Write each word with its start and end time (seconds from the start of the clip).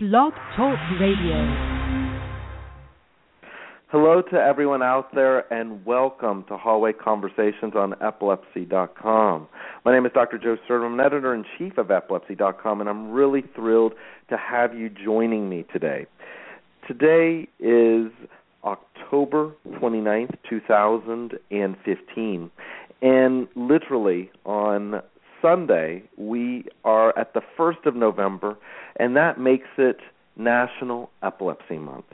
Blog 0.00 0.32
Talk 0.54 0.78
Radio. 1.00 1.34
Hello 3.88 4.22
to 4.30 4.36
everyone 4.36 4.80
out 4.80 5.12
there 5.12 5.52
and 5.52 5.84
welcome 5.84 6.44
to 6.46 6.56
Hallway 6.56 6.92
Conversations 6.92 7.72
on 7.74 7.94
epilepsy.com. 8.00 9.48
My 9.84 9.92
name 9.92 10.06
is 10.06 10.12
Dr. 10.12 10.38
Joe 10.38 10.56
Sirven, 10.70 10.92
I'm 10.92 11.00
editor 11.00 11.34
in 11.34 11.44
chief 11.58 11.78
of 11.78 11.90
epilepsy.com, 11.90 12.80
and 12.80 12.88
I'm 12.88 13.10
really 13.10 13.42
thrilled 13.56 13.94
to 14.30 14.36
have 14.36 14.72
you 14.72 14.88
joining 14.88 15.48
me 15.48 15.64
today. 15.72 16.06
Today 16.86 17.48
is 17.58 18.12
October 18.62 19.50
29th, 19.66 20.36
2015, 20.48 22.50
and 23.02 23.48
literally 23.56 24.30
on 24.46 25.02
Sunday, 25.40 26.02
we 26.16 26.64
are 26.84 27.16
at 27.18 27.34
the 27.34 27.42
1st 27.58 27.86
of 27.86 27.94
November, 27.94 28.56
and 28.96 29.16
that 29.16 29.38
makes 29.38 29.68
it 29.76 29.98
National 30.36 31.10
Epilepsy 31.22 31.78
Month. 31.78 32.06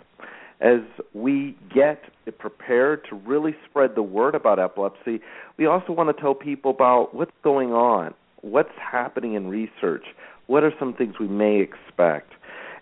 As 0.61 0.81
we 1.13 1.57
get 1.75 2.03
prepared 2.39 3.05
to 3.11 3.17
really 3.17 3.55
spread 3.69 3.95
the 3.95 4.03
word 4.03 4.35
about 4.35 4.59
epilepsy, 4.59 5.21
we 5.59 5.67
also 5.67 5.93
want 5.93 6.15
to 6.15 6.21
tell 6.21 6.35
people 6.35 6.71
about 6.71 7.15
what's 7.15 7.33
going 7.43 7.73
on, 7.73 8.15
what's 8.41 8.77
happening 8.79 9.35
in 9.35 9.49
research, 9.49 10.05
what 10.47 10.63
are 10.63 10.73
some 10.79 10.95
things 10.95 11.19
we 11.19 11.29
may 11.29 11.61
expect. 11.61 12.33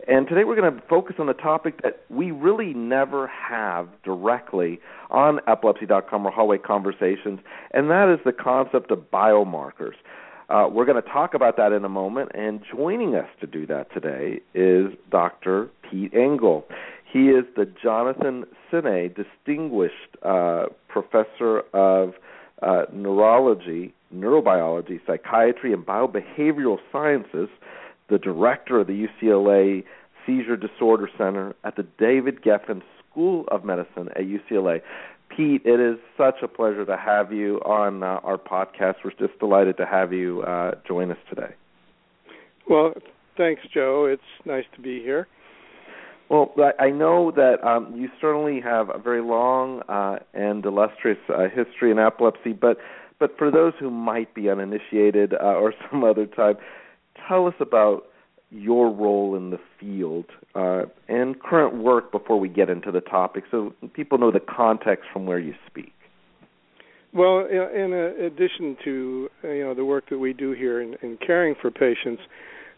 And 0.09 0.27
today 0.27 0.43
we're 0.45 0.57
going 0.57 0.75
to 0.75 0.83
focus 0.89 1.17
on 1.19 1.29
a 1.29 1.35
topic 1.35 1.83
that 1.83 2.05
we 2.11 2.33
really 2.33 2.75
never 2.75 3.29
have 3.29 3.89
directly 4.03 4.81
on 5.11 5.39
epilepsy.com 5.47 6.27
or 6.27 6.31
hallway 6.33 6.59
conversations, 6.59 7.41
and 7.73 7.89
that 7.91 8.13
is 8.13 8.19
the 8.25 8.33
concept 8.33 8.91
of 8.91 9.11
biomarkers. 9.13 9.95
Uh, 10.53 10.69
we're 10.69 10.85
going 10.85 11.03
to 11.03 11.09
talk 11.09 11.33
about 11.33 11.57
that 11.57 11.73
in 11.73 11.83
a 11.83 11.89
moment, 11.89 12.31
and 12.35 12.61
joining 12.71 13.15
us 13.15 13.29
to 13.41 13.47
do 13.47 13.67
that 13.67 13.91
today 13.95 14.39
is 14.53 14.93
Dr. 15.11 15.71
Pete 15.83 16.13
Engel. 16.13 16.67
He 17.11 17.31
is 17.31 17.47
the 17.57 17.65
Jonathan 17.65 18.45
Sinay 18.71 19.09
Distinguished 19.09 19.95
uh, 20.23 20.67
Professor 20.89 21.61
of 21.73 22.13
uh, 22.61 22.83
Neurology, 22.93 23.95
Neurobiology, 24.15 25.01
Psychiatry, 25.07 25.73
and 25.73 25.87
Biobehavioral 25.87 26.77
Sciences, 26.93 27.49
the 28.11 28.19
director 28.19 28.81
of 28.81 28.89
the 28.89 29.07
UCLA 29.07 29.85
Seizure 30.27 30.59
Disorder 30.59 31.09
Center 31.17 31.55
at 31.65 31.77
the 31.77 31.87
David 31.99 32.43
Geffen 32.43 32.83
School 33.11 33.47
of 33.51 33.65
Medicine 33.65 34.11
at 34.17 34.25
UCLA. 34.25 34.83
Pete, 35.37 35.63
it 35.65 35.81
is 35.81 35.99
such 36.17 36.37
a 36.43 36.49
pleasure 36.49 36.85
to 36.85 36.97
have 36.97 37.33
you 37.33 37.59
on 37.59 38.03
uh, 38.03 38.21
our 38.23 38.37
podcast. 38.37 38.97
We're 39.05 39.13
just 39.19 39.39
delighted 39.39 39.77
to 39.79 39.87
have 39.87 40.13
you 40.13 40.43
uh, 40.43 40.73
join 40.87 41.11
us 41.11 41.19
today. 41.29 41.55
Well, 42.69 42.95
thanks, 43.37 43.63
Joe. 43.73 44.07
It's 44.07 44.23
nice 44.45 44.65
to 44.75 44.81
be 44.81 45.01
here. 45.01 45.29
Well, 46.29 46.55
I 46.79 46.91
know 46.91 47.31
that 47.33 47.63
um, 47.63 47.95
you 47.95 48.09
certainly 48.21 48.61
have 48.61 48.89
a 48.89 48.99
very 48.99 49.21
long 49.21 49.83
uh, 49.89 50.21
and 50.33 50.65
illustrious 50.65 51.19
uh, 51.29 51.49
history 51.55 51.91
in 51.91 51.99
epilepsy, 51.99 52.53
but 52.53 52.79
but 53.19 53.37
for 53.39 53.51
those 53.51 53.75
who 53.79 53.91
might 53.91 54.35
be 54.35 54.49
uninitiated 54.51 55.35
uh, 55.35 55.45
or 55.45 55.75
some 55.91 56.03
other 56.05 56.27
time, 56.27 56.57
tell 57.29 57.47
us 57.47 57.55
about 57.61 58.07
your 58.53 58.91
role 58.91 59.35
in 59.35 59.51
the 59.51 59.59
field 59.81 60.27
uh, 60.55 60.83
and 61.09 61.41
current 61.41 61.83
work 61.83 62.13
before 62.13 62.39
we 62.39 62.49
get 62.49 62.69
into 62.69 62.93
the 62.93 63.01
topic 63.01 63.45
so 63.51 63.73
people 63.95 64.19
know 64.19 64.31
the 64.31 64.41
context 64.41 65.05
from 65.13 65.27
where 65.27 65.39
you 65.39 65.55
speak. 65.67 65.93
Well, 67.15 67.47
in 67.47 67.93
addition 67.93 68.77
to 68.85 69.29
you 69.43 69.65
know 69.65 69.75
the 69.75 69.85
work 69.85 70.09
that 70.09 70.19
we 70.19 70.33
do 70.33 70.53
here 70.53 70.81
in, 70.81 70.97
in 71.03 71.19
caring 71.19 71.55
for 71.61 71.71
patients, 71.71 72.23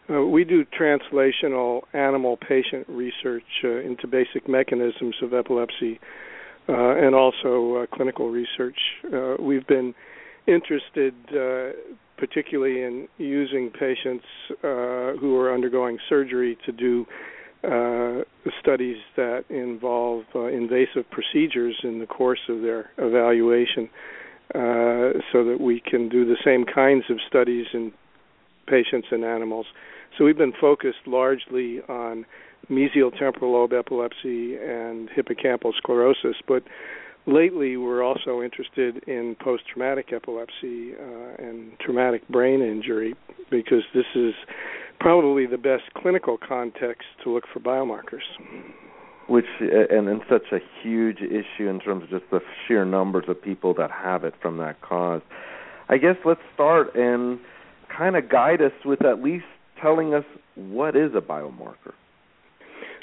uh, 0.09 0.21
we 0.21 0.43
do 0.43 0.65
translational 0.65 1.81
animal 1.93 2.37
patient 2.37 2.85
research 2.89 3.43
uh, 3.63 3.79
into 3.79 4.07
basic 4.07 4.47
mechanisms 4.47 5.15
of 5.21 5.33
epilepsy 5.33 5.99
uh, 6.67 6.95
and 6.95 7.15
also 7.15 7.75
uh, 7.75 7.95
clinical 7.95 8.29
research. 8.29 8.77
Uh, 9.11 9.35
we've 9.39 9.65
been 9.67 9.95
interested 10.47 11.13
particularly 12.17 12.81
in 12.83 13.07
using 13.17 13.69
patients 13.69 14.25
uh, 14.63 15.13
who 15.19 15.37
are 15.37 15.53
undergoing 15.53 15.97
surgery 16.07 16.57
to 16.65 16.71
do 16.71 17.05
uh, 17.63 18.21
studies 18.59 18.97
that 19.15 19.43
involve 19.49 20.23
uh, 20.35 20.45
invasive 20.45 21.09
procedures 21.09 21.75
in 21.83 21.99
the 21.99 22.05
course 22.05 22.41
of 22.47 22.61
their 22.61 22.91
evaluation, 22.97 23.89
uh, 24.53 25.19
so 25.31 25.43
that 25.43 25.57
we 25.59 25.79
can 25.79 26.07
do 26.07 26.25
the 26.25 26.37
same 26.45 26.63
kinds 26.65 27.05
of 27.09 27.17
studies 27.27 27.65
in 27.73 27.91
patients 28.67 29.07
and 29.11 29.23
animals. 29.23 29.65
So 30.17 30.23
we've 30.25 30.37
been 30.37 30.53
focused 30.59 31.07
largely 31.07 31.81
on 31.89 32.25
mesial 32.69 33.11
temporal 33.17 33.53
lobe 33.53 33.73
epilepsy 33.73 34.55
and 34.55 35.09
hippocampal 35.09 35.73
sclerosis, 35.75 36.35
but 36.47 36.63
lately 37.27 37.77
we're 37.77 38.03
also 38.03 38.41
interested 38.41 39.03
in 39.07 39.35
post-traumatic 39.39 40.11
epilepsy 40.13 40.93
uh, 40.93 41.43
and 41.43 41.71
traumatic 41.79 42.27
brain 42.27 42.61
injury 42.61 43.15
because 43.49 43.83
this 43.93 44.05
is 44.15 44.33
probably 44.99 45.45
the 45.45 45.57
best 45.57 45.83
clinical 45.95 46.37
context 46.37 47.05
to 47.23 47.33
look 47.33 47.43
for 47.51 47.59
biomarkers. 47.59 48.23
Which 49.27 49.45
and, 49.59 50.07
and 50.07 50.21
such 50.29 50.51
a 50.51 50.59
huge 50.83 51.17
issue 51.17 51.67
in 51.67 51.79
terms 51.79 52.03
of 52.03 52.09
just 52.09 52.29
the 52.31 52.41
sheer 52.67 52.85
numbers 52.85 53.25
of 53.27 53.41
people 53.41 53.73
that 53.73 53.89
have 53.89 54.23
it 54.23 54.35
from 54.39 54.57
that 54.57 54.81
cause. 54.81 55.21
I 55.89 55.97
guess 55.97 56.15
let's 56.25 56.41
start 56.53 56.95
and 56.95 57.39
kind 57.95 58.15
of 58.15 58.29
guide 58.29 58.61
us 58.61 58.71
with 58.83 59.03
at 59.03 59.23
least 59.23 59.45
telling 59.81 60.13
us 60.13 60.25
what 60.55 60.95
is 60.95 61.11
a 61.15 61.21
biomarker 61.21 61.93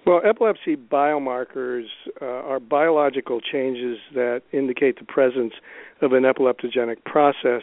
well, 0.07 0.21
epilepsy 0.25 0.77
biomarkers 0.77 1.85
uh, 2.21 2.25
are 2.25 2.61
biological 2.61 3.41
changes 3.41 3.99
that 4.15 4.43
indicate 4.53 4.99
the 4.99 5.05
presence 5.05 5.53
of 6.01 6.13
an 6.13 6.25
epileptogenic 6.25 7.05
process. 7.05 7.63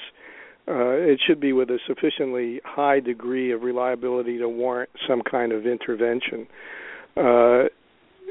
Uh, 0.67 0.91
it 0.91 1.19
should 1.25 1.39
be 1.39 1.51
with 1.51 1.69
a 1.69 1.79
sufficiently 1.87 2.61
high 2.63 2.99
degree 2.99 3.51
of 3.51 3.63
reliability 3.63 4.37
to 4.37 4.47
warrant 4.47 4.89
some 5.07 5.21
kind 5.29 5.51
of 5.51 5.65
intervention. 5.65 6.47
Uh, 7.17 7.63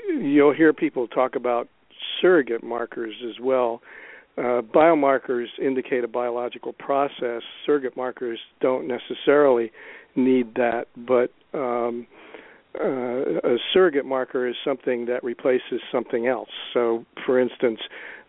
you'll 0.09 0.55
hear 0.55 0.73
people 0.73 1.09
talk 1.09 1.35
about 1.35 1.69
surrogate 2.21 2.63
markers 2.63 3.15
as 3.29 3.41
well. 3.43 3.83
Uh, 4.39 4.63
biomarkers 4.63 5.47
indicate 5.61 6.05
a 6.05 6.09
biological 6.09 6.73
process. 6.73 7.43
Surrogate 7.67 7.97
markers 7.97 8.39
don't 8.61 8.87
necessarily 8.87 9.73
need 10.15 10.55
that, 10.55 10.87
but 10.97 11.33
um, 11.59 12.07
uh, 12.75 13.49
a 13.49 13.57
surrogate 13.73 14.05
marker 14.05 14.47
is 14.47 14.55
something 14.65 15.07
that 15.07 15.25
replaces 15.25 15.81
something 15.91 16.27
else. 16.27 16.51
So, 16.75 17.05
for 17.25 17.41
instance, 17.41 17.81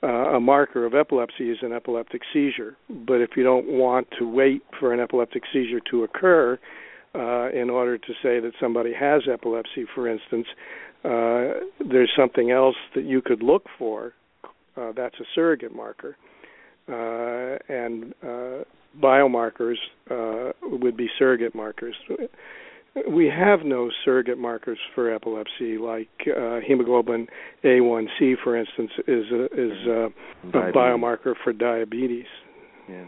uh, 0.02 0.36
a 0.36 0.40
marker 0.40 0.86
of 0.86 0.96
epilepsy 0.96 1.52
is 1.52 1.58
an 1.62 1.74
epileptic 1.74 2.22
seizure. 2.34 2.78
But 2.90 3.22
if 3.22 3.32
you 3.36 3.44
don't 3.44 3.68
want 3.68 4.08
to 4.18 4.28
wait 4.28 4.64
for 4.80 4.94
an 4.94 5.00
epileptic 5.00 5.44
seizure 5.52 5.82
to 5.92 6.04
occur 6.04 6.58
uh, 7.14 7.50
in 7.50 7.70
order 7.70 7.98
to 7.98 8.14
say 8.24 8.40
that 8.40 8.52
somebody 8.60 8.94
has 8.94 9.24
epilepsy, 9.32 9.86
for 9.94 10.08
instance, 10.08 10.48
uh, 11.04 11.66
there's 11.90 12.12
something 12.18 12.52
else 12.52 12.76
that 12.96 13.06
you 13.06 13.22
could 13.22 13.44
look 13.44 13.66
for. 13.78 14.14
Uh, 14.78 14.92
that's 14.96 15.16
a 15.20 15.26
surrogate 15.36 15.76
marker. 15.76 16.16
Uh, 16.88 17.58
and 17.68 18.16
biomarkers 19.00 19.76
would 20.64 20.98
be 20.98 21.08
surrogate 21.20 21.54
markers 21.54 21.96
we 23.08 23.28
have 23.28 23.66
no 23.66 23.90
surrogate 24.04 24.38
markers 24.38 24.80
for 24.96 25.14
epilepsy, 25.14 25.78
like 25.78 26.10
uh, 26.28 26.60
hemoglobin 26.66 27.28
A1C, 27.64 28.36
for 28.44 28.56
instance, 28.56 28.92
is 29.08 29.26
a, 29.32 29.46
is 29.46 29.88
a, 29.88 30.10
a 30.48 30.72
biomarker 30.72 31.34
for 31.44 31.54
diabetes. 31.54 32.26
Yeah. 32.90 33.06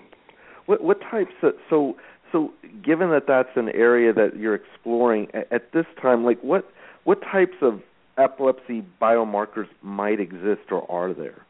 What 0.65 0.83
what 0.83 1.01
types 1.01 1.33
of 1.41 1.53
so 1.69 1.95
so 2.31 2.53
given 2.83 3.09
that 3.09 3.23
that's 3.27 3.49
an 3.55 3.69
area 3.69 4.13
that 4.13 4.37
you're 4.37 4.55
exploring 4.55 5.27
at, 5.33 5.51
at 5.51 5.73
this 5.73 5.85
time, 6.01 6.23
like 6.23 6.39
what 6.41 6.69
what 7.03 7.21
types 7.21 7.55
of 7.61 7.81
epilepsy 8.17 8.85
biomarkers 9.01 9.67
might 9.81 10.19
exist 10.19 10.71
or 10.71 10.89
are 10.91 11.13
there? 11.13 11.45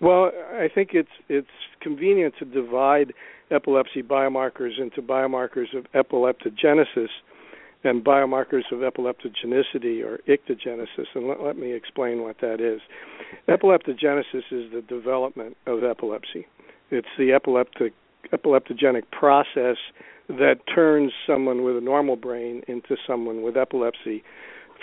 Well, 0.00 0.30
I 0.52 0.68
think 0.72 0.90
it's 0.92 1.08
it's 1.28 1.48
convenient 1.80 2.34
to 2.38 2.44
divide 2.44 3.12
epilepsy 3.50 4.02
biomarkers 4.02 4.80
into 4.80 5.02
biomarkers 5.02 5.76
of 5.76 5.86
epileptogenesis 5.94 7.08
and 7.84 8.04
biomarkers 8.04 8.64
of 8.72 8.80
epileptogenicity 8.80 10.04
or 10.04 10.18
ictogenesis. 10.28 11.06
And 11.14 11.28
let, 11.28 11.42
let 11.42 11.56
me 11.56 11.72
explain 11.72 12.22
what 12.22 12.36
that 12.40 12.60
is. 12.60 12.80
Epileptogenesis 13.48 14.44
is 14.50 14.72
the 14.72 14.84
development 14.88 15.56
of 15.66 15.84
epilepsy. 15.84 16.46
It's 16.90 17.08
the 17.18 17.32
epileptic 17.32 17.92
epileptogenic 18.32 19.04
process 19.12 19.76
that 20.28 20.56
turns 20.74 21.12
someone 21.26 21.62
with 21.62 21.76
a 21.76 21.80
normal 21.80 22.16
brain 22.16 22.62
into 22.68 22.96
someone 23.06 23.42
with 23.42 23.56
epilepsy, 23.56 24.22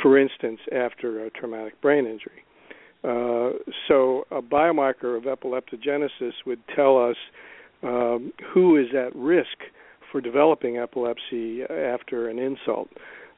for 0.02 0.18
instance, 0.18 0.60
after 0.72 1.26
a 1.26 1.30
traumatic 1.30 1.80
brain 1.82 2.06
injury. 2.06 2.44
Uh, 3.04 3.52
so, 3.88 4.26
a 4.32 4.42
biomarker 4.42 5.16
of 5.16 5.24
epileptogenesis 5.24 6.34
would 6.48 6.60
tell 6.76 6.98
us 6.98 7.18
um, 7.84 8.34
who 8.54 8.78
is 8.78 8.88
at 8.96 9.16
risk 9.16 9.58
for 10.16 10.22
developing 10.22 10.78
epilepsy 10.78 11.64
after 11.64 12.30
an 12.30 12.40
insult. 12.40 12.88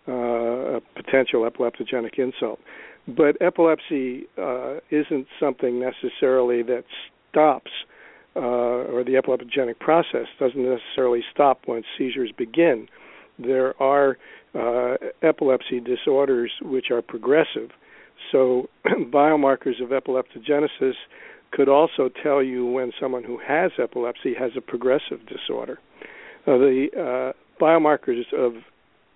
uh, 0.07 0.77
a 0.77 0.81
potential 0.95 1.49
epileptogenic 1.49 2.17
insult. 2.17 2.59
But 3.07 3.35
epilepsy 3.41 4.27
uh, 4.37 4.75
isn't 4.91 5.27
something 5.39 5.79
necessarily 5.79 6.61
that 6.63 6.83
stops, 7.29 7.71
uh, 8.35 8.39
or 8.39 9.03
the 9.03 9.13
epileptogenic 9.21 9.79
process 9.79 10.27
doesn't 10.39 10.63
necessarily 10.63 11.23
stop 11.33 11.61
once 11.67 11.85
seizures 11.97 12.31
begin. 12.37 12.87
There 13.39 13.73
are 13.81 14.17
uh, 14.55 14.97
epilepsy 15.21 15.79
disorders 15.79 16.51
which 16.61 16.91
are 16.91 17.01
progressive. 17.01 17.71
So, 18.31 18.69
biomarkers 18.85 19.81
of 19.81 19.89
epileptogenesis 19.89 20.93
could 21.51 21.69
also 21.69 22.09
tell 22.23 22.43
you 22.43 22.65
when 22.65 22.91
someone 22.99 23.23
who 23.23 23.39
has 23.45 23.71
epilepsy 23.81 24.33
has 24.35 24.51
a 24.55 24.61
progressive 24.61 25.19
disorder. 25.27 25.79
Uh, 26.47 26.57
the 26.57 26.87
uh, 26.95 27.61
biomarkers 27.61 28.23
of 28.33 28.53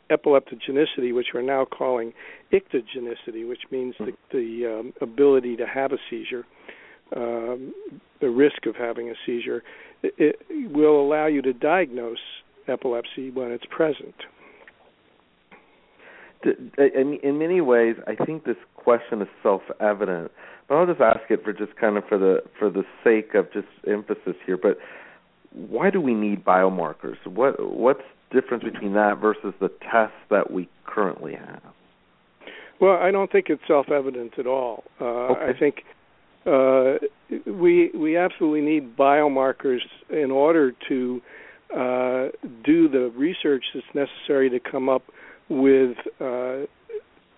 epileptogenicity, 0.10 1.16
which 1.16 1.28
we're 1.34 1.42
now 1.42 1.64
calling 1.64 2.12
ictogenicity, 2.52 3.48
which 3.48 3.62
means 3.72 3.96
the, 4.00 4.12
the 4.34 4.80
um, 4.80 4.94
ability 5.02 5.56
to 5.56 5.66
have 5.66 5.94
a 5.94 5.98
seizure, 6.10 6.46
um, 7.16 7.74
the 8.20 8.30
risk 8.30 8.66
of 8.66 8.76
having 8.76 9.10
a 9.10 9.14
seizure, 9.26 9.64
it, 10.04 10.14
it 10.50 10.72
will 10.74 11.00
allow 11.00 11.28
you 11.28 11.42
to 11.42 11.54
diagnose 11.54 12.18
epilepsy 12.68 13.32
when 13.32 13.52
it's 13.52 13.66
present. 13.70 14.16
In, 16.44 17.20
in 17.24 17.38
many 17.38 17.62
ways, 17.62 17.96
I 18.08 18.26
think 18.26 18.44
this 18.44 18.58
question 18.76 19.22
is 19.22 19.28
self-evident, 19.44 20.32
but 20.68 20.76
I'll 20.76 20.88
just 20.88 21.00
ask 21.00 21.30
it 21.30 21.44
for 21.44 21.54
just 21.54 21.76
kind 21.80 21.98
of 21.98 22.04
for 22.10 22.18
the 22.18 22.40
for 22.58 22.72
the 22.72 22.84
sake 23.04 23.36
of 23.36 23.54
just 23.54 23.68
emphasis 23.88 24.36
here. 24.46 24.58
But 24.58 24.78
why 25.54 25.90
do 25.90 26.00
we 26.02 26.14
need 26.14 26.44
biomarkers? 26.44 27.18
What 27.26 27.56
what's 27.60 28.02
difference 28.32 28.64
between 28.64 28.94
that 28.94 29.18
versus 29.20 29.54
the 29.60 29.70
tests 29.92 30.16
that 30.30 30.52
we 30.52 30.70
currently 30.86 31.36
have? 31.36 31.62
Well, 32.80 32.98
I 32.98 33.12
don't 33.12 33.32
think 33.32 33.48
it's 33.50 33.62
self-evident 33.68 34.40
at 34.40 34.48
all. 34.48 34.84
Uh, 35.00 35.06
okay. 35.06 35.54
I 35.54 35.60
think 35.60 35.84
uh, 36.46 36.94
we 37.46 37.92
we 37.92 38.18
absolutely 38.18 38.62
need 38.62 38.98
biomarkers 38.98 39.82
in 40.10 40.32
order 40.32 40.74
to 40.90 41.22
uh, 41.74 42.30
do 42.64 42.90
the 42.90 43.12
research 43.16 43.66
that's 43.74 43.86
necessary 43.94 44.50
to 44.50 44.60
come 44.60 44.90
up 44.90 45.04
with 45.50 45.98
uh, 46.20 46.66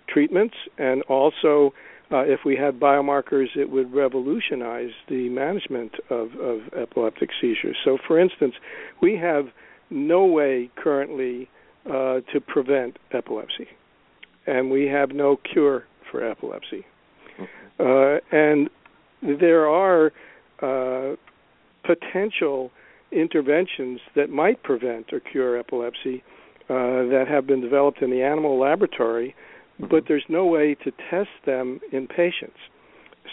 treatments, 0.07 0.55
and 0.77 1.01
also 1.03 1.73
uh, 2.11 2.19
if 2.19 2.41
we 2.45 2.55
had 2.55 2.79
biomarkers, 2.79 3.55
it 3.55 3.69
would 3.69 3.93
revolutionize 3.93 4.91
the 5.09 5.29
management 5.29 5.93
of, 6.09 6.35
of 6.35 6.61
epileptic 6.73 7.29
seizures. 7.39 7.77
So, 7.83 7.97
for 8.07 8.19
instance, 8.19 8.53
we 9.01 9.17
have 9.17 9.45
no 9.89 10.25
way 10.25 10.69
currently 10.75 11.49
uh, 11.85 12.21
to 12.31 12.39
prevent 12.45 12.97
epilepsy, 13.11 13.67
and 14.47 14.69
we 14.69 14.85
have 14.87 15.11
no 15.11 15.37
cure 15.37 15.85
for 16.11 16.23
epilepsy. 16.23 16.85
Uh, 17.79 18.17
and 18.31 18.69
there 19.21 19.67
are 19.67 20.11
uh, 20.61 21.15
potential 21.83 22.71
interventions 23.11 23.99
that 24.15 24.29
might 24.29 24.61
prevent 24.63 25.11
or 25.11 25.19
cure 25.19 25.57
epilepsy 25.57 26.23
uh, 26.69 27.09
that 27.09 27.25
have 27.27 27.45
been 27.45 27.61
developed 27.61 28.01
in 28.01 28.09
the 28.09 28.21
animal 28.21 28.59
laboratory. 28.59 29.35
But 29.89 30.05
there's 30.07 30.25
no 30.29 30.45
way 30.45 30.75
to 30.83 30.91
test 31.09 31.29
them 31.45 31.79
in 31.91 32.07
patients. 32.07 32.57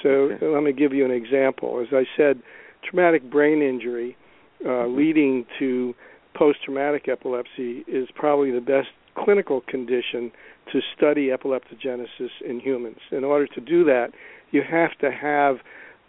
So 0.02 0.08
okay. 0.08 0.46
let 0.46 0.62
me 0.62 0.72
give 0.72 0.92
you 0.92 1.04
an 1.04 1.10
example. 1.10 1.80
As 1.80 1.88
I 1.92 2.04
said, 2.16 2.40
traumatic 2.84 3.30
brain 3.30 3.62
injury 3.62 4.16
uh, 4.64 4.68
mm-hmm. 4.68 4.96
leading 4.96 5.46
to 5.58 5.94
post 6.34 6.58
traumatic 6.64 7.08
epilepsy 7.08 7.84
is 7.88 8.08
probably 8.14 8.50
the 8.50 8.60
best 8.60 8.88
clinical 9.16 9.62
condition 9.62 10.30
to 10.72 10.80
study 10.96 11.28
epileptogenesis 11.28 12.30
in 12.46 12.60
humans. 12.60 12.98
In 13.10 13.24
order 13.24 13.46
to 13.48 13.60
do 13.60 13.84
that, 13.84 14.08
you 14.52 14.62
have 14.68 14.96
to 14.98 15.10
have 15.10 15.56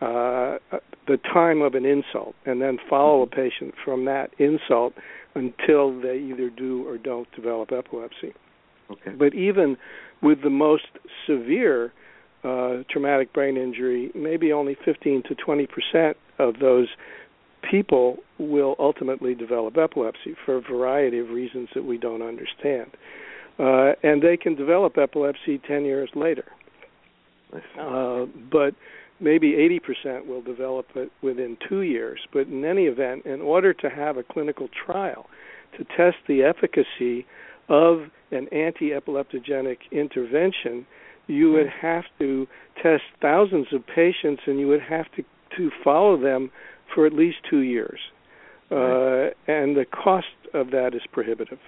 uh, 0.02 0.58
the 1.08 1.18
time 1.34 1.62
of 1.62 1.76
an 1.76 1.86
insult 1.86 2.36
and 2.46 2.62
then 2.62 2.78
follow 2.90 3.22
a 3.22 3.28
patient 3.28 3.74
from 3.84 4.06
that 4.06 4.30
insult 4.40 4.94
until 5.36 6.00
they 6.00 6.18
either 6.18 6.50
do 6.50 6.88
or 6.88 6.98
don't 6.98 7.32
develop 7.36 7.72
epilepsy. 7.72 8.34
Okay. 8.92 9.12
But 9.12 9.34
even 9.34 9.78
with 10.22 10.44
the 10.44 10.50
most 10.50 10.88
severe 11.28 11.94
uh, 12.44 12.84
traumatic 12.90 13.34
brain 13.34 13.58
injury, 13.58 14.12
maybe 14.16 14.52
only 14.52 14.76
15 14.84 15.24
to 15.28 15.36
20 15.36 15.68
percent 15.68 16.18
of 16.40 16.60
those 16.60 16.88
people 17.70 18.18
will 18.40 18.76
ultimately 18.80 19.36
develop 19.36 19.78
epilepsy 19.78 20.36
for 20.46 20.58
a 20.58 20.62
variety 20.62 21.20
of 21.20 21.30
reasons 21.30 21.70
that 21.76 21.84
we 21.84 21.98
don't 21.98 22.22
understand. 22.22 22.92
Uh, 23.60 23.92
and 24.02 24.22
they 24.24 24.38
can 24.38 24.56
develop 24.56 24.98
epilepsy 24.98 25.60
10 25.68 25.86
years 25.86 26.10
later. 26.16 26.46
Uh, 27.80 28.26
but 28.52 28.74
maybe 29.20 29.52
80% 30.06 30.26
will 30.26 30.42
develop 30.42 30.88
it 30.96 31.12
within 31.22 31.58
two 31.70 31.82
years. 31.82 32.20
But 32.34 32.48
in 32.48 32.66
any 32.66 32.86
event, 32.86 33.26
in 33.26 33.42
order 33.42 33.74
to 33.74 33.90
have 33.90 34.18
a 34.18 34.24
clinical 34.24 34.68
trial 34.86 35.28
to 35.78 35.84
test 35.84 36.18
the 36.28 36.44
efficacy 36.44 37.26
of 37.72 38.10
an 38.32 38.48
anti 38.52 38.90
epileptogenic 38.90 39.78
intervention, 39.92 40.86
you 41.28 41.52
would 41.54 41.70
have 41.82 42.04
to 42.20 42.46
test 42.84 43.04
thousands 43.22 43.68
of 43.72 43.82
patients 43.88 44.42
and 44.46 44.60
you 44.60 44.68
would 44.68 44.82
have 44.82 45.06
to, 45.16 45.24
to 45.58 45.72
follow 45.84 46.20
them 46.22 46.52
for 46.94 47.06
at 47.06 47.14
least 47.14 47.38
two 47.50 47.60
years. 47.60 48.00
Uh, 48.70 49.32
and 49.48 49.76
the 49.76 49.86
cost 49.92 50.28
of 50.54 50.72
that 50.72 50.92
is 50.94 51.02
prohibitive. 51.12 51.60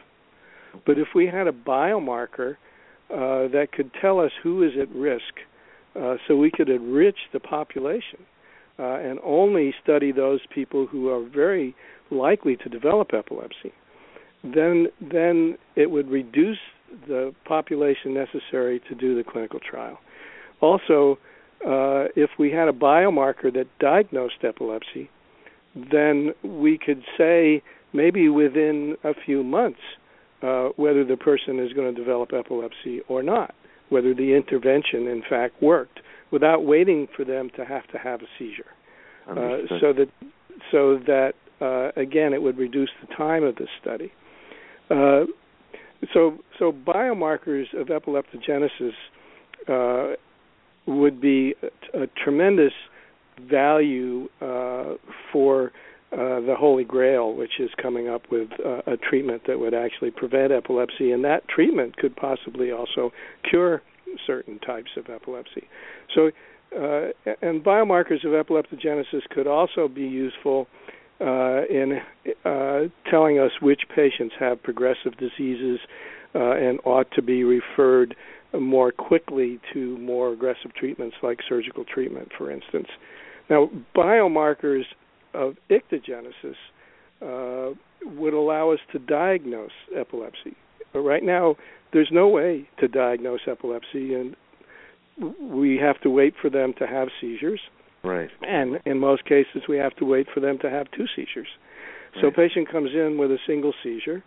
But 0.86 0.98
if 0.98 1.10
we 1.16 1.28
had 1.28 1.48
a 1.48 1.52
biomarker 1.52 2.56
uh, 3.10 3.52
that 3.52 3.68
could 3.74 3.92
tell 4.02 4.20
us 4.20 4.32
who 4.42 4.64
is 4.64 4.72
at 4.82 4.90
risk, 4.94 5.34
uh, 6.00 6.16
so 6.28 6.36
we 6.36 6.50
could 6.50 6.70
enrich 6.70 7.18
the 7.32 7.40
population 7.40 8.20
uh, 8.80 8.96
and 8.96 9.20
only 9.24 9.74
study 9.84 10.12
those 10.12 10.40
people 10.54 10.88
who 10.88 11.10
are 11.10 11.24
very 11.28 11.76
likely 12.10 12.56
to 12.58 12.70
develop 12.70 13.14
epilepsy, 13.14 13.74
then 14.44 14.88
then 15.02 15.58
it 15.76 15.90
would 15.90 16.10
reduce 16.10 16.60
the 17.08 17.34
population 17.46 18.14
necessary 18.14 18.82
to 18.88 18.96
do 18.96 19.16
the 19.16 19.24
clinical 19.24 19.60
trial. 19.60 20.00
Also, 20.62 21.18
uh, 21.66 22.06
if 22.16 22.30
we 22.38 22.52
had 22.52 22.68
a 22.68 22.72
biomarker 22.72 23.52
that 23.54 23.68
diagnosed 23.80 24.44
epilepsy, 24.44 25.10
then 25.92 26.34
we 26.44 26.78
could 26.78 27.04
say 27.18 27.64
maybe 27.94 28.30
within 28.30 28.96
a 29.04 29.14
few 29.26 29.44
months 29.44 29.80
uh, 30.42 30.70
whether 30.76 31.04
the 31.06 31.18
person 31.18 31.60
is 31.60 31.72
going 31.74 31.94
to 31.94 32.00
develop 32.00 32.32
epilepsy 32.34 33.00
or 33.08 33.24
not, 33.24 33.56
whether 33.90 34.14
the 34.14 34.36
intervention 34.36 35.08
in 35.08 35.24
fact 35.28 35.62
worked, 35.62 36.00
without 36.32 36.66
waiting 36.66 37.08
for 37.16 37.24
them 37.24 37.50
to 37.56 37.64
have 37.64 37.88
to 37.88 37.98
have 37.98 38.22
a 38.22 38.28
seizure. 38.38 38.66
Uh, 39.30 39.80
so 39.80 39.94
that 39.94 40.08
so 40.72 40.98
that 41.08 41.34
uh, 41.62 41.92
again 42.00 42.34
it 42.34 42.42
would 42.42 42.58
reduce 42.58 42.90
the 43.02 43.16
time 43.16 43.44
of 43.44 43.56
the 43.56 43.68
study. 43.82 44.12
Uh, 44.90 45.26
so 46.14 46.38
so 46.60 46.72
biomarkers 46.72 47.66
of 47.80 47.88
epileptogenesis 47.88 48.94
uh, 49.68 50.16
would 50.86 51.22
be 51.22 51.56
a, 51.94 52.08
tremendous 52.24 52.74
value 53.50 54.28
uh, 54.42 54.96
for 55.32 55.72
uh, 56.12 56.42
the 56.42 56.56
Holy 56.58 56.84
Grail, 56.84 57.34
which 57.34 57.60
is 57.60 57.70
coming 57.82 58.08
up 58.08 58.24
with 58.30 58.50
uh, 58.64 58.82
a 58.86 58.98
treatment 58.98 59.44
that 59.48 59.60
would 59.60 59.74
actually 59.74 60.12
prevent 60.12 60.52
epilepsy, 60.52 61.12
and 61.12 61.24
that 61.24 61.48
treatment 61.48 61.96
could 61.98 62.16
possibly 62.16 62.72
also 62.72 63.12
cure 63.50 63.82
certain 64.28 64.60
types 64.60 64.92
of 64.98 65.10
epilepsy. 65.10 65.68
So, 66.14 66.30
and 67.42 67.64
biomarkers 67.64 68.24
of 68.26 68.46
epileptogenesis 68.46 69.22
could 69.32 69.48
also 69.48 69.88
be 69.88 70.02
useful 70.02 70.68
uh, 71.22 71.62
in 71.70 72.00
uh, 72.46 72.82
telling 73.10 73.40
us 73.40 73.52
which 73.62 73.82
patients 73.96 74.36
have 74.40 74.62
progressive 74.62 75.18
diseases 75.18 75.80
and 76.34 76.80
ought 76.84 77.12
to 77.12 77.22
be 77.22 77.44
referred 77.44 78.16
more 78.60 78.92
quickly 78.92 79.60
to 79.72 79.98
more 80.00 80.32
aggressive 80.32 80.74
treatments 80.76 81.16
like 81.22 81.40
surgical 81.48 81.84
treatment, 81.86 82.30
for 82.38 82.52
instance. 82.52 82.88
Now, 83.50 83.70
biomarkers 83.96 84.84
of 85.34 85.56
ictogenesis 85.70 86.56
uh, 87.22 87.74
would 88.04 88.34
allow 88.34 88.72
us 88.72 88.80
to 88.92 89.00
diagnose 89.00 89.72
epilepsy. 89.96 90.56
But 90.92 91.00
right 91.00 91.24
now, 91.24 91.56
there's 91.92 92.10
no 92.12 92.28
way 92.28 92.68
to 92.80 92.88
diagnose 92.88 93.42
epilepsy, 93.48 94.14
and 94.14 94.36
we 95.40 95.78
have 95.78 96.00
to 96.02 96.10
wait 96.10 96.34
for 96.42 96.50
them 96.50 96.74
to 96.80 96.88
have 96.88 97.10
seizures. 97.22 97.62
Right. 98.04 98.30
And 98.42 98.80
in 98.86 99.00
most 99.00 99.26
cases, 99.26 99.64
we 99.70 99.78
have 99.78 99.96
to 99.98 100.06
wait 100.06 100.28
for 100.34 100.40
them 100.40 100.58
to 100.60 100.70
have 100.70 100.88
two 100.92 101.06
seizures. 101.16 101.48
Right. 102.16 102.22
So, 102.22 102.28
a 102.28 102.32
patient 102.32 102.70
comes 102.72 102.92
in 102.94 103.18
with 103.18 103.32
a 103.32 103.38
single 103.48 103.74
seizure 103.84 104.24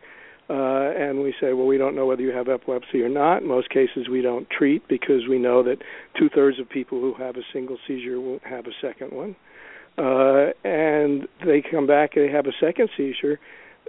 uh, 0.49 0.93
and 0.97 1.21
we 1.23 1.35
say, 1.41 1.53
well, 1.53 1.67
we 1.67 1.77
don't 1.77 1.97
know 1.97 2.07
whether 2.07 2.23
you 2.23 2.33
have 2.33 2.49
epilepsy 2.49 3.03
or 3.03 3.09
not. 3.09 3.43
In 3.43 3.49
most 3.49 3.69
cases, 3.69 4.09
we 4.09 4.23
don't 4.23 4.49
treat 4.49 4.87
because 4.89 5.27
we 5.29 5.39
know 5.39 5.63
that 5.65 5.79
two 6.19 6.29
thirds 6.29 6.61
of 6.61 6.69
people 6.69 7.01
who 7.01 7.15
have 7.15 7.37
a 7.37 7.43
single 7.53 7.79
seizure 7.87 8.21
won't 8.21 8.45
have 8.45 8.67
a 8.67 8.75
second 8.81 9.13
one. 9.13 9.35
Uh, 9.99 10.53
and 10.65 11.27
they 11.45 11.63
come 11.69 11.87
back 11.87 12.17
and 12.17 12.29
they 12.29 12.33
have 12.33 12.47
a 12.47 12.53
second 12.61 12.89
seizure. 12.97 13.41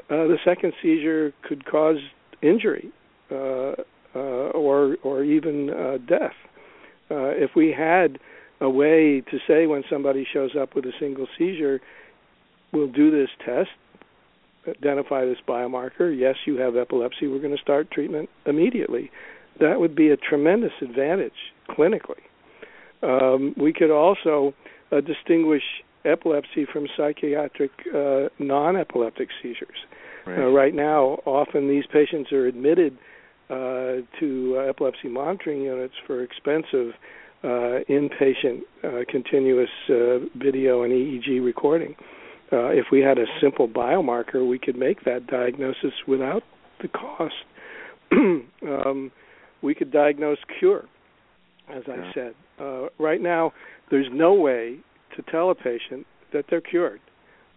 Uh, 0.10 0.25
the 0.25 0.38
second 0.44 0.74
seizure 0.82 1.34
could 1.44 1.65
cause 1.65 1.98
injury. 2.41 2.91
Uh, 3.29 3.74
uh, 4.15 4.50
or 4.51 4.96
or 5.03 5.24
even 5.24 5.70
uh, 5.70 5.98
death. 6.08 6.34
Uh, 7.12 7.29
if 7.36 7.51
we 7.56 7.75
had 7.77 8.17
a 8.60 8.70
way 8.70 9.22
to 9.22 9.38
say 9.48 9.68
when 9.68 9.84
somebody 9.90 10.26
shows 10.32 10.52
up 10.60 10.76
with 10.76 10.86
a 10.86 10.94
single 11.00 11.28
seizure, 11.38 11.80
we'll 12.74 12.92
do 12.92 13.12
this 13.12 13.30
test, 13.46 13.70
identify 14.68 15.26
this 15.26 15.38
biomarker. 15.48 16.18
Yes, 16.18 16.36
you 16.46 16.58
have 16.58 16.76
epilepsy. 16.76 17.28
We're 17.28 17.40
going 17.40 17.56
to 17.56 17.62
start 17.62 17.92
treatment 17.92 18.30
immediately. 18.46 19.12
That 19.60 19.80
would 19.80 19.96
be 19.96 20.10
a 20.10 20.18
tremendous 20.18 20.74
advantage 20.82 21.54
clinically. 21.70 22.22
Um, 23.04 23.54
we 23.58 23.74
could 23.74 23.92
also 23.92 24.54
uh, 24.92 25.02
distinguish 25.02 25.64
epilepsy 26.06 26.66
from 26.72 26.88
psychiatric 26.96 27.72
uh, 27.94 28.30
non-epileptic 28.40 29.30
seizures. 29.42 29.78
Right. 30.26 30.40
Uh, 30.40 30.50
right 30.50 30.74
now, 30.74 31.20
often 31.26 31.68
these 31.70 31.86
patients 31.92 32.32
are 32.32 32.48
admitted 32.48 32.98
uh, 33.50 34.04
to 34.20 34.58
uh, 34.58 34.70
epilepsy 34.70 35.08
monitoring 35.08 35.62
units 35.62 35.94
for 36.06 36.22
expensive 36.22 36.94
uh, 37.44 37.79
inpatient 37.89 38.62
uh, 38.84 39.03
continuous 39.10 39.70
uh, 39.89 40.20
video 40.36 40.84
and 40.84 40.91
EEG 40.94 41.44
recording. 41.44 41.96
Uh, 42.51 42.67
if 42.70 42.86
we 42.91 43.01
had 43.01 43.17
a 43.17 43.25
simple 43.41 43.67
biomarker, 43.67 44.48
we 44.48 44.58
could 44.58 44.77
make 44.77 45.03
that 45.03 45.27
diagnosis 45.27 45.91
without 46.08 46.44
the 46.82 46.88
cost. 46.88 47.34
um, 48.12 49.12
we 49.62 49.75
could 49.75 49.91
diagnose 49.91 50.38
cure, 50.60 50.86
as 51.70 51.84
Yeah. 51.88 51.94
I 51.96 52.13
said. 52.13 52.36
Uh, 52.60 52.88
right 52.98 53.22
now, 53.22 53.53
there's 53.91 54.08
no 54.12 54.34
way 54.34 54.77
to 55.15 55.22
tell 55.24 55.50
a 55.51 55.56
patient 55.56 56.06
that 56.32 56.46
they're 56.50 56.62
cured. 56.62 57.01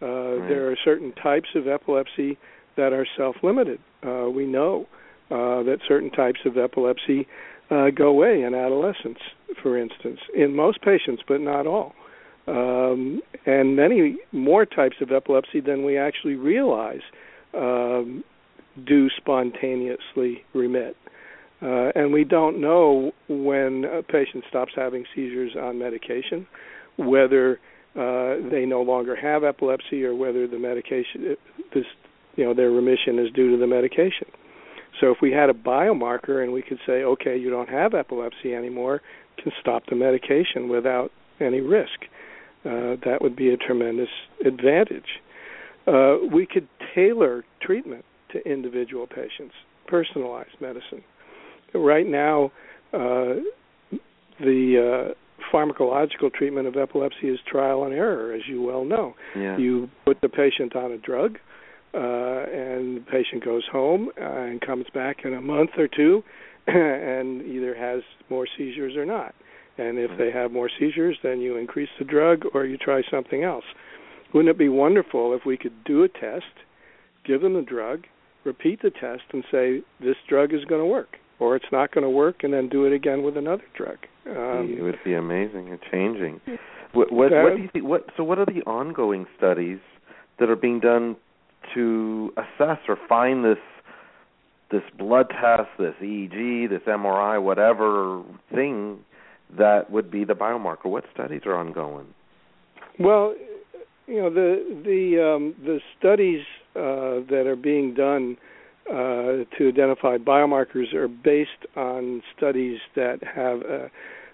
Uh, 0.02 0.06
Right. 0.06 0.48
There 0.48 0.70
are 0.70 0.76
certain 0.84 1.12
types 1.12 1.48
of 1.54 1.68
epilepsy 1.68 2.38
that 2.76 2.92
are 2.92 3.06
self-limited. 3.16 3.78
Uh, 4.02 4.28
we 4.30 4.46
know 4.46 4.86
uh, 5.30 5.62
that 5.64 5.78
certain 5.86 6.10
types 6.10 6.40
of 6.46 6.56
epilepsy 6.56 7.26
uh, 7.70 7.90
go 7.90 8.08
away 8.08 8.42
in 8.42 8.54
adolescence, 8.54 9.18
for 9.62 9.78
instance, 9.78 10.18
in 10.34 10.54
most 10.54 10.82
patients, 10.82 11.22
but 11.26 11.40
not 11.40 11.66
all. 11.66 11.94
Um, 12.46 13.20
and 13.46 13.76
many 13.76 14.16
more 14.32 14.66
types 14.66 14.96
of 15.00 15.12
epilepsy 15.12 15.60
than 15.60 15.84
we 15.84 15.96
actually 15.96 16.34
realize 16.34 17.02
um, 17.54 18.24
do 18.86 19.08
spontaneously 19.10 20.44
remit. 20.54 20.96
Uh, 21.62 21.90
and 21.94 22.12
we 22.12 22.24
don't 22.24 22.60
know 22.60 23.12
when 23.28 23.84
a 23.84 24.02
patient 24.02 24.44
stops 24.48 24.72
having 24.74 25.04
seizures 25.14 25.54
on 25.60 25.78
medication, 25.78 26.46
whether 26.96 27.60
uh, 27.96 28.36
they 28.50 28.64
no 28.64 28.82
longer 28.82 29.14
have 29.14 29.44
epilepsy 29.44 30.04
or 30.04 30.14
whether 30.14 30.46
the 30.46 30.58
medication, 30.58 31.36
this, 31.74 31.84
you 32.36 32.44
know, 32.44 32.54
their 32.54 32.70
remission 32.70 33.18
is 33.18 33.30
due 33.32 33.50
to 33.50 33.58
the 33.58 33.66
medication. 33.66 34.26
So 35.00 35.10
if 35.10 35.18
we 35.22 35.32
had 35.32 35.48
a 35.48 35.54
biomarker 35.54 36.42
and 36.42 36.52
we 36.52 36.62
could 36.62 36.78
say, 36.86 37.02
okay, 37.02 37.36
you 37.36 37.50
don't 37.50 37.68
have 37.68 37.94
epilepsy 37.94 38.54
anymore, 38.54 39.00
can 39.42 39.52
stop 39.60 39.84
the 39.88 39.96
medication 39.96 40.68
without 40.68 41.10
any 41.40 41.60
risk. 41.60 42.04
Uh, 42.64 43.00
that 43.04 43.18
would 43.20 43.34
be 43.34 43.50
a 43.50 43.56
tremendous 43.56 44.10
advantage. 44.44 45.20
Uh, 45.86 46.16
we 46.32 46.46
could 46.46 46.68
tailor 46.94 47.44
treatment 47.62 48.04
to 48.32 48.38
individual 48.46 49.06
patients, 49.06 49.54
personalized 49.86 50.60
medicine. 50.60 51.02
Right 51.74 52.06
now, 52.06 52.52
uh, 52.92 53.40
the 54.38 55.10
uh, 55.10 55.14
pharmacological 55.52 56.32
treatment 56.32 56.66
of 56.66 56.76
epilepsy 56.76 57.28
is 57.28 57.38
trial 57.46 57.84
and 57.84 57.94
error, 57.94 58.32
as 58.34 58.42
you 58.46 58.60
well 58.60 58.84
know. 58.84 59.14
Yeah. 59.34 59.56
You 59.56 59.88
put 60.04 60.20
the 60.20 60.28
patient 60.28 60.76
on 60.76 60.92
a 60.92 60.98
drug, 60.98 61.38
uh, 61.92 61.98
and 61.98 62.98
the 62.98 63.04
patient 63.10 63.44
goes 63.44 63.64
home 63.70 64.10
uh, 64.20 64.24
and 64.24 64.60
comes 64.60 64.86
back 64.94 65.18
in 65.24 65.34
a 65.34 65.40
month 65.40 65.70
or 65.76 65.88
two, 65.88 66.22
and 66.66 67.42
either 67.42 67.74
has 67.74 68.02
more 68.28 68.46
seizures 68.56 68.96
or 68.96 69.04
not. 69.04 69.34
And 69.78 69.98
if 69.98 70.10
they 70.18 70.30
have 70.30 70.52
more 70.52 70.70
seizures, 70.78 71.16
then 71.22 71.40
you 71.40 71.56
increase 71.56 71.88
the 71.98 72.04
drug 72.04 72.44
or 72.54 72.66
you 72.66 72.76
try 72.76 73.02
something 73.10 73.42
else. 73.42 73.64
Wouldn't 74.34 74.50
it 74.50 74.58
be 74.58 74.68
wonderful 74.68 75.34
if 75.34 75.44
we 75.44 75.56
could 75.56 75.84
do 75.84 76.04
a 76.04 76.08
test, 76.08 76.44
give 77.24 77.40
them 77.40 77.54
the 77.54 77.62
drug, 77.62 78.04
repeat 78.44 78.82
the 78.82 78.90
test, 78.90 79.22
and 79.32 79.42
say 79.50 79.82
this 80.00 80.16
drug 80.28 80.52
is 80.52 80.64
going 80.66 80.80
to 80.80 80.86
work, 80.86 81.16
or 81.38 81.56
it's 81.56 81.72
not 81.72 81.92
going 81.92 82.04
to 82.04 82.10
work, 82.10 82.44
and 82.44 82.52
then 82.52 82.68
do 82.68 82.84
it 82.84 82.92
again 82.92 83.22
with 83.22 83.36
another 83.36 83.64
drug? 83.76 83.96
Um, 84.28 84.76
it 84.78 84.82
would 84.82 84.98
be 85.04 85.14
amazing 85.14 85.70
and 85.70 85.78
changing. 85.90 86.40
What, 86.92 87.12
what, 87.12 87.32
what 87.32 87.56
do 87.56 87.62
you 87.62 87.68
think? 87.72 87.84
What 87.84 88.06
so? 88.16 88.24
What 88.24 88.38
are 88.38 88.46
the 88.46 88.62
ongoing 88.66 89.26
studies 89.36 89.78
that 90.38 90.50
are 90.50 90.56
being 90.56 90.80
done 90.80 91.16
to 91.74 92.32
assess 92.36 92.78
or 92.88 92.98
find 93.08 93.44
this 93.44 93.58
this 94.70 94.82
blood 94.96 95.28
test, 95.30 95.68
this 95.78 95.94
EEG, 96.00 96.70
this 96.70 96.82
MRI, 96.86 97.42
whatever 97.42 98.22
thing 98.54 99.00
that 99.58 99.90
would 99.90 100.12
be 100.12 100.22
the 100.24 100.34
biomarker? 100.34 100.84
What 100.84 101.04
studies 101.12 101.42
are 101.44 101.56
ongoing? 101.56 102.06
Well, 102.98 103.34
you 104.06 104.16
know 104.22 104.30
the 104.30 104.82
the 104.84 105.34
um, 105.34 105.54
the 105.64 105.80
studies 105.98 106.44
uh, 106.76 107.26
that 107.30 107.46
are 107.46 107.56
being 107.56 107.94
done 107.94 108.36
uh, 108.88 109.44
to 109.56 109.68
identify 109.68 110.18
biomarkers 110.18 110.92
are 110.94 111.08
based 111.08 111.50
on 111.76 112.22
studies 112.36 112.80
that 112.96 113.22
have 113.22 113.62
uh, 113.62 113.88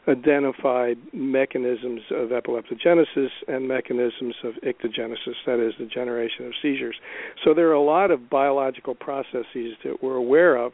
identified 0.09 0.99
mechanisms 1.13 2.01
of 2.11 2.29
epileptogenesis 2.29 3.31
and 3.49 3.67
mechanisms 3.67 4.35
of 4.45 4.55
ictogenesis, 4.63 5.35
that 5.47 5.59
is, 5.59 5.75
the 5.79 5.87
generation 5.87 6.47
of 6.47 6.53
seizures. 6.63 6.97
So 7.45 7.55
there 7.55 7.69
are 7.69 7.73
a 7.73 7.83
lot 7.83 8.11
of 8.11 8.31
biological 8.31 8.95
processes 8.95 9.75
that 9.85 9.97
we're 10.03 10.15
aware 10.15 10.57
of 10.57 10.73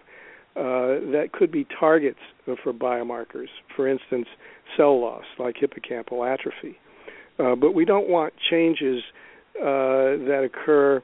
uh, 0.54 1.00
that 1.12 1.30
could 1.32 1.50
be 1.50 1.66
targets 1.80 2.18
for 2.62 2.72
biomarkers. 2.74 3.48
For 3.74 3.88
instance, 3.88 4.26
cell 4.76 5.00
loss, 5.00 5.24
like 5.38 5.56
hippocampal 5.56 6.30
atrophy. 6.30 6.78
Uh, 7.38 7.54
but 7.54 7.72
we 7.72 7.86
don't 7.86 8.08
want 8.10 8.34
changes 8.50 9.02
uh, 9.58 10.20
that 10.28 10.42
occur 10.44 10.98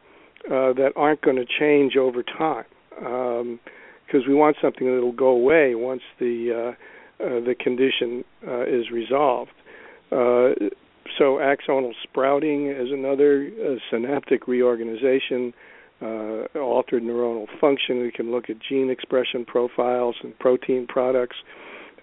uh, 0.47 0.73
that 0.75 0.90
aren't 0.97 1.23
going 1.23 1.37
to 1.37 1.47
change 1.58 1.97
over 1.97 2.23
time, 2.23 2.64
because 4.06 4.26
we 4.28 4.35
want 4.35 4.56
something 4.62 4.87
that 4.87 5.00
will 5.02 5.12
go 5.12 5.28
away 5.28 5.75
once 5.75 6.02
the 6.20 6.75
uh, 6.75 6.76
the 7.18 7.54
condition 7.58 8.25
uh, 8.46 8.62
is 8.62 8.90
resolved. 8.90 9.50
Uh, 10.10 10.50
so 11.16 11.38
axonal 11.38 11.92
sprouting 12.02 12.68
is 12.68 12.90
another 12.92 13.48
uh, 13.48 13.75
synaptic 13.90 14.46
reorganization, 14.46 15.54
uh, 16.00 16.44
altered 16.58 17.02
neuronal 17.02 17.46
function. 17.60 18.00
We 18.00 18.12
can 18.12 18.30
look 18.30 18.50
at 18.50 18.56
gene 18.60 18.90
expression 18.90 19.44
profiles 19.44 20.16
and 20.22 20.38
protein 20.38 20.87
products. 20.87 21.37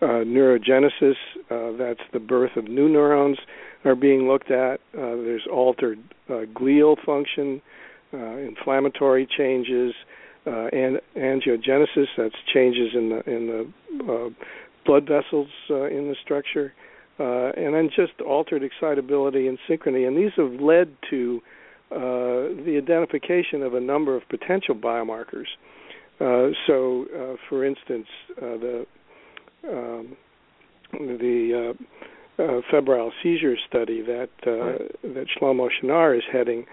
Uh, 0.02 0.26
neurogenesis, 0.26 1.16
uh, 1.50 1.78
that's 1.78 2.02
the 2.12 2.20
birth 2.20 2.58
of 2.58 2.66
new 2.66 2.90
neurons, 2.90 3.38
are 3.86 3.96
being 3.96 4.28
looked 4.28 4.52
at. 4.52 4.82
Uh, 4.94 5.16
there's 5.16 5.48
altered 5.50 6.00
uh, 6.30 6.42
glial 6.54 6.98
function, 7.06 7.62
uh, 8.14 8.38
inflammatory 8.38 9.26
changes, 9.26 9.94
uh, 10.48 10.68
and 10.74 11.00
angiogenesis, 11.16 12.08
that's 12.18 12.36
changes 12.54 12.90
in 12.94 13.10
the 13.10 13.22
in 13.32 13.48
the 13.48 14.14
uh, 14.14 14.30
blood 14.86 15.08
vessels 15.08 15.48
uh, 15.70 15.86
in 15.86 16.08
the 16.08 16.16
structure, 16.24 16.74
uh, 17.20 17.52
and 17.58 17.74
then 17.74 17.90
just 17.96 18.20
altered 18.22 18.64
excitability 18.64 19.48
and 19.48 19.58
synchrony. 19.70 20.08
And 20.08 20.18
these 20.18 20.32
have 20.38 20.62
led 20.62 20.96
to 21.10 21.42
uh, 21.92 21.98
the 22.66 22.80
identification 22.82 23.62
of 23.62 23.74
a 23.74 23.80
number 23.80 24.16
of 24.16 24.28
potential 24.30 24.76
biomarkers. 24.76 25.48
Uh, 26.20 26.54
so, 26.66 27.06
uh, 27.14 27.36
for 27.50 27.66
instance, 27.66 28.08
uh, 28.38 28.58
the 28.58 28.86
um, 29.68 30.16
the 30.94 31.74
uh, 32.40 32.44
uh, 32.44 32.62
febrile 32.70 33.12
seizure 33.24 33.56
study 33.68 34.02
that 34.02 34.30
uh, 34.44 34.84
that 35.02 35.26
Shlomo 35.38 35.70
Shinnar 35.70 36.18
is 36.18 36.24
heading 36.32 36.66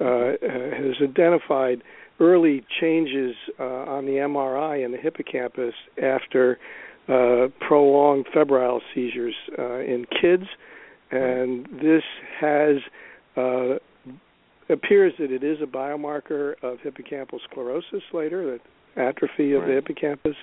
uh, 0.00 0.32
has 0.42 0.96
identified 1.02 1.82
early 2.20 2.64
changes 2.80 3.34
uh, 3.58 3.62
on 3.64 4.06
the 4.06 4.12
MRI 4.12 4.84
in 4.84 4.92
the 4.92 4.98
hippocampus 4.98 5.74
after 6.02 6.58
uh, 7.08 7.48
prolonged 7.66 8.26
febrile 8.32 8.80
seizures 8.94 9.34
uh, 9.58 9.78
in 9.80 10.06
kids, 10.20 10.44
and 11.10 11.66
this 11.82 12.02
has 12.40 12.76
uh, 13.36 13.74
appears 14.70 15.12
that 15.18 15.30
it 15.30 15.44
is 15.44 15.58
a 15.62 15.66
biomarker 15.66 16.54
of 16.62 16.78
hippocampal 16.78 17.38
sclerosis 17.50 18.02
later, 18.12 18.52
that 18.52 18.60
atrophy 18.96 19.52
of 19.52 19.62
the 19.62 19.72
hippocampus, 19.72 20.36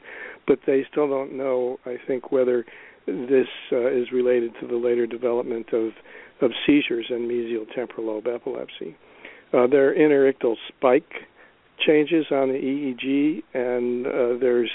but 0.46 0.60
they 0.68 0.86
still 0.92 1.08
don't 1.08 1.36
know, 1.36 1.80
I 1.86 1.96
think, 2.06 2.32
whether 2.32 2.66
this 3.08 3.48
uh, 3.72 3.88
is 3.88 4.12
related 4.12 4.52
to 4.62 4.68
the 4.68 4.76
later 4.76 5.08
development 5.08 5.74
of, 5.74 5.92
of 6.42 6.52
seizures 6.66 7.06
and 7.10 7.30
mesial 7.30 7.66
temporal 7.74 8.08
lobe 8.08 8.28
epilepsy. 8.28 8.96
Uh, 9.54 9.68
there 9.68 9.90
are 9.90 9.96
interictal 9.96 10.56
spike 10.68 11.12
changes 11.86 12.26
on 12.32 12.50
the 12.50 12.56
EEG, 12.56 13.44
and 13.54 14.06
uh, 14.08 14.40
there's 14.40 14.70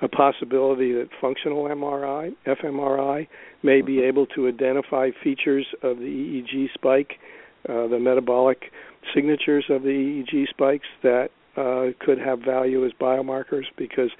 a 0.00 0.08
possibility 0.08 0.92
that 0.92 1.08
functional 1.20 1.64
MRI, 1.64 2.34
fMRI, 2.46 3.26
may 3.62 3.82
be 3.82 4.00
able 4.02 4.26
to 4.26 4.48
identify 4.48 5.10
features 5.22 5.66
of 5.82 5.98
the 5.98 6.04
EEG 6.04 6.72
spike, 6.74 7.14
uh, 7.68 7.86
the 7.88 7.98
metabolic 8.00 8.70
signatures 9.14 9.64
of 9.68 9.82
the 9.82 9.88
EEG 10.24 10.48
spikes 10.48 10.86
that 11.02 11.28
uh, 11.56 11.86
could 12.04 12.18
have 12.18 12.40
value 12.40 12.84
as 12.86 12.92
biomarkers 13.00 13.64
because 13.76 14.10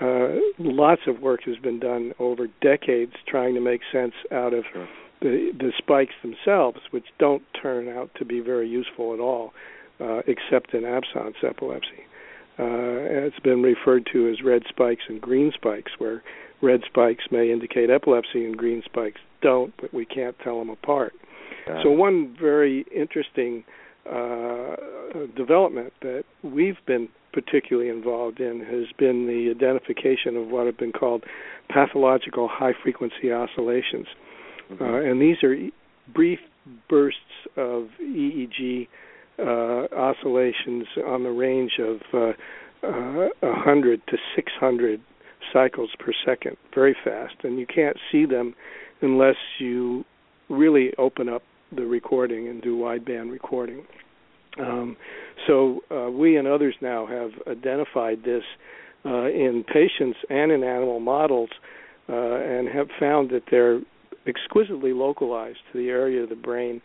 uh, 0.00 0.28
lots 0.58 1.02
of 1.06 1.20
work 1.20 1.40
has 1.44 1.56
been 1.56 1.78
done 1.80 2.12
over 2.18 2.46
decades 2.62 3.12
trying 3.26 3.54
to 3.54 3.60
make 3.60 3.80
sense 3.92 4.14
out 4.32 4.54
of 4.54 4.64
Sure. 4.72 4.88
the 5.20 5.50
the 5.58 5.72
spikes 5.76 6.14
themselves, 6.22 6.78
which 6.90 7.04
don't 7.18 7.42
turn 7.60 7.88
out 7.88 8.10
to 8.16 8.24
be 8.24 8.40
very 8.40 8.68
useful 8.68 9.12
at 9.12 9.20
all, 9.20 9.52
uh, 10.00 10.22
except 10.26 10.74
in 10.74 10.84
absence 10.84 11.36
epilepsy. 11.42 12.04
Uh, 12.58 13.26
it's 13.26 13.38
been 13.40 13.62
referred 13.62 14.08
to 14.12 14.28
as 14.28 14.42
red 14.42 14.62
spikes 14.68 15.02
and 15.08 15.20
green 15.20 15.50
spikes, 15.54 15.92
where 15.98 16.22
red 16.60 16.82
spikes 16.86 17.24
may 17.30 17.50
indicate 17.50 17.88
epilepsy 17.88 18.44
and 18.44 18.56
green 18.56 18.82
spikes 18.84 19.20
don't, 19.40 19.72
but 19.80 19.92
we 19.94 20.04
can't 20.04 20.36
tell 20.40 20.58
them 20.58 20.68
apart. 20.68 21.14
So 21.82 21.90
one 21.90 22.36
very 22.40 22.84
interesting 22.94 23.64
uh, 24.10 24.74
development 25.36 25.92
that 26.02 26.24
we've 26.42 26.78
been 26.86 27.08
particularly 27.32 27.88
involved 27.88 28.40
in 28.40 28.60
has 28.60 28.86
been 28.98 29.26
the 29.26 29.50
identification 29.50 30.36
of 30.36 30.48
what 30.48 30.66
have 30.66 30.76
been 30.76 30.92
called 30.92 31.24
pathological 31.68 32.48
high 32.48 32.72
frequency 32.82 33.32
oscillations. 33.32 34.08
Mhm. 34.72 34.80
Uh, 34.80 35.10
and 35.10 35.22
these 35.22 35.42
are 35.44 35.56
brief 36.12 36.40
bursts 36.88 37.46
of 37.56 37.88
EEG 38.00 38.88
uh, 39.38 39.86
on 41.06 41.22
the 41.22 41.30
range 41.30 41.72
of 41.78 42.00
uh, 42.12 42.32
uh, 42.86 43.28
100 43.40 44.00
to 44.08 44.16
600 44.34 45.00
cycles 45.52 45.90
per 45.98 46.12
second, 46.24 46.56
very 46.74 46.96
fast. 47.04 47.34
And 47.42 47.58
you 47.58 47.66
can't 47.66 47.96
see 48.10 48.26
them 48.26 48.54
unless 49.02 49.36
you 49.58 50.04
really 50.48 50.92
open 50.98 51.28
up 51.28 51.42
the 51.74 51.84
recording 51.84 52.48
and 52.48 52.60
do 52.60 52.76
wideband 52.76 53.30
recording. 53.30 53.84
Um, 54.58 54.96
so 55.46 55.80
uh, 55.90 56.10
we 56.10 56.36
and 56.36 56.48
others 56.48 56.74
now 56.80 57.06
have 57.06 57.30
identified 57.46 58.24
this 58.24 58.42
uh, 59.04 59.26
in 59.26 59.64
patients 59.72 60.18
and 60.28 60.52
in 60.52 60.62
animal 60.64 61.00
models 61.00 61.50
uh, 62.08 62.12
and 62.12 62.68
have 62.68 62.88
found 62.98 63.30
that 63.30 63.44
they're 63.50 63.80
exquisitely 64.26 64.92
localized 64.92 65.58
to 65.72 65.78
the 65.78 65.88
area 65.88 66.22
of 66.22 66.28
the 66.28 66.34
brain 66.34 66.82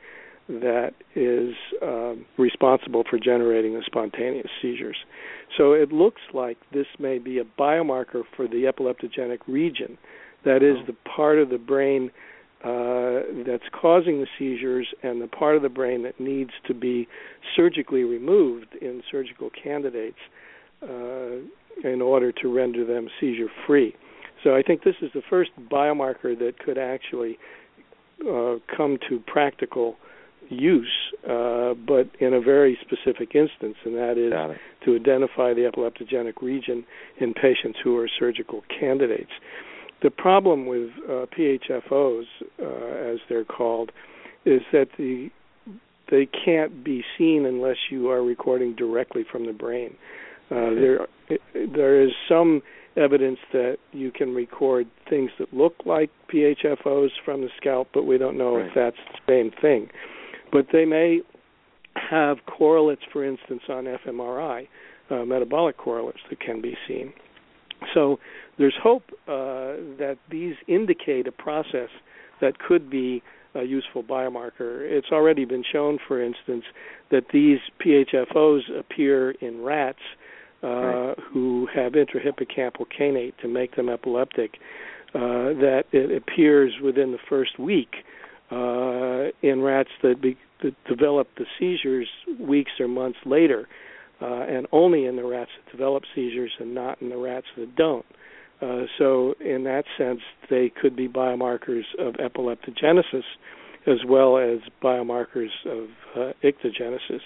that 0.47 0.91
is 1.15 1.55
um, 1.81 2.25
responsible 2.37 3.03
for 3.09 3.17
generating 3.17 3.73
the 3.73 3.81
spontaneous 3.85 4.49
seizures. 4.61 4.97
So 5.57 5.73
it 5.73 5.91
looks 5.91 6.21
like 6.33 6.57
this 6.71 6.85
may 6.99 7.17
be 7.17 7.39
a 7.39 7.43
biomarker 7.43 8.23
for 8.35 8.47
the 8.47 8.71
epileptogenic 8.71 9.39
region, 9.47 9.97
that 10.43 10.61
is, 10.61 10.77
Oh. 10.81 10.85
the 10.87 10.95
part 11.15 11.39
of 11.39 11.49
the 11.49 11.57
brain 11.57 12.11
uh, 12.63 13.21
that's 13.45 13.69
causing 13.79 14.21
the 14.21 14.27
seizures 14.37 14.87
and 15.03 15.21
the 15.21 15.27
part 15.27 15.55
of 15.55 15.61
the 15.61 15.69
brain 15.69 16.03
that 16.03 16.19
needs 16.19 16.51
to 16.65 16.73
be 16.73 17.07
surgically 17.55 18.03
removed 18.03 18.75
in 18.81 19.03
surgical 19.11 19.49
candidates 19.51 20.17
uh, 20.81 21.37
in 21.83 22.01
order 22.01 22.31
to 22.31 22.53
render 22.53 22.85
them 22.85 23.07
seizure 23.19 23.49
free. 23.67 23.95
So 24.43 24.55
I 24.55 24.61
think 24.61 24.83
this 24.83 24.95
is 25.01 25.11
the 25.13 25.21
first 25.29 25.51
biomarker 25.71 26.37
that 26.37 26.59
could 26.59 26.77
actually 26.77 27.37
uh, 28.21 28.55
come 28.75 28.97
to 29.09 29.19
practical 29.25 29.95
use, 30.49 30.91
uh, 31.29 31.73
but 31.73 32.09
in 32.19 32.33
a 32.33 32.41
very 32.41 32.77
specific 32.81 33.35
instance, 33.35 33.75
and 33.85 33.95
that 33.95 34.17
is 34.17 34.31
to 34.85 34.95
identify 34.95 35.53
the 35.53 35.69
epileptogenic 35.69 36.41
region 36.41 36.85
in 37.19 37.33
patients 37.33 37.79
who 37.83 37.97
are 37.97 38.07
surgical 38.19 38.63
candidates. 38.79 39.31
The 40.03 40.11
problem 40.11 40.65
with 40.67 40.89
uh, 41.09 41.25
PHFOs, 41.37 42.25
uh, 42.61 43.13
as 43.13 43.19
they're 43.29 43.45
called, 43.45 43.91
is 44.45 44.61
that 44.71 44.89
the 44.97 45.29
they 46.11 46.27
can't 46.27 46.83
be 46.83 47.03
seen 47.17 47.45
unless 47.47 47.77
you 47.89 48.11
are 48.11 48.21
recording 48.23 48.75
directly 48.75 49.25
from 49.31 49.47
the 49.47 49.53
brain. 49.53 49.95
Uh, 50.51 50.69
there, 50.75 51.07
there 51.73 51.99
is 52.03 52.11
some 52.29 52.61
evidence 52.95 53.39
that 53.51 53.77
you 53.91 54.11
can 54.11 54.33
record 54.35 54.87
things 55.09 55.31
that 55.39 55.51
look 55.53 55.73
like 55.85 56.11
PHFOs 56.31 57.09
from 57.23 57.41
the 57.41 57.49
scalp, 57.57 57.87
but 57.93 58.03
we 58.03 58.17
don't 58.17 58.37
know 58.37 58.57
Right. 58.57 58.67
if 58.67 58.73
that's 58.75 58.97
the 59.11 59.19
same 59.27 59.51
thing. 59.60 59.89
But 60.51 60.67
they 60.71 60.86
may 60.86 61.21
have 61.95 62.38
correlates, 62.45 63.01
for 63.12 63.23
instance, 63.23 63.62
on 63.69 63.86
fMRI, 63.86 64.67
uh, 65.10 65.25
metabolic 65.25 65.77
correlates 65.77 66.19
that 66.29 66.39
can 66.39 66.62
be 66.62 66.75
seen. 66.88 67.13
So 67.93 68.19
there's 68.58 68.75
hope 68.81 69.03
uh, 69.27 69.77
that 69.99 70.17
these 70.29 70.55
indicate 70.67 71.27
a 71.27 71.31
process 71.31 71.89
that 72.41 72.60
could 72.60 72.89
be 72.89 73.21
a 73.53 73.63
useful 73.63 74.03
biomarker. 74.03 74.81
It's 74.81 75.08
already 75.12 75.45
been 75.45 75.63
shown, 75.71 75.97
for 76.08 76.21
instance, 76.21 76.65
that 77.12 77.25
these 77.31 77.60
PHFOs 77.86 78.62
appear 78.77 79.31
in 79.31 79.63
rats 79.63 79.99
uh, 80.63 80.67
Right. 80.67 81.17
who 81.31 81.67
have 81.73 81.93
intrahippocampal 81.93 82.86
kainate 82.99 83.38
to 83.41 83.47
make 83.47 83.75
them 83.75 83.88
epileptic. 83.89 84.58
Uh, 85.13 85.53
that 85.62 85.84
it 85.93 86.12
appears 86.12 86.73
within 86.84 87.12
the 87.13 87.17
first 87.29 87.58
week 87.58 88.03
uh, 88.51 89.31
in 89.41 89.62
rats 89.62 89.89
that, 90.03 90.21
be, 90.21 90.38
that 90.63 90.75
develop 90.88 91.27
the 91.38 91.45
seizures 91.60 92.08
weeks 92.39 92.71
or 92.79 92.88
months 92.88 93.19
later, 93.25 93.67
uh, 94.21 94.41
and 94.41 94.67
only 94.71 95.05
in 95.05 95.15
the 95.15 95.23
rats 95.23 95.51
that 95.58 95.71
develop 95.71 96.03
seizures 96.13 96.51
and 96.60 96.73
not 96.73 97.01
in 97.01 97.10
the 97.10 97.17
rats 97.17 97.47
that 97.58 97.75
don't. 97.75 98.05
Uh, 98.62 98.84
so, 98.97 99.36
in 99.41 99.65
that 99.65 99.84
sense, 99.97 100.21
they 100.49 100.71
could 100.81 100.95
be 100.95 101.10
biomarkers 101.10 101.84
of 101.99 102.13
epileptogenesis 102.15 103.23
as 103.88 103.97
well 104.08 104.38
as 104.38 104.60
biomarkers 104.81 105.49
of 105.65 105.89
uh, 106.15 106.31
ictogenesis. 106.43 107.21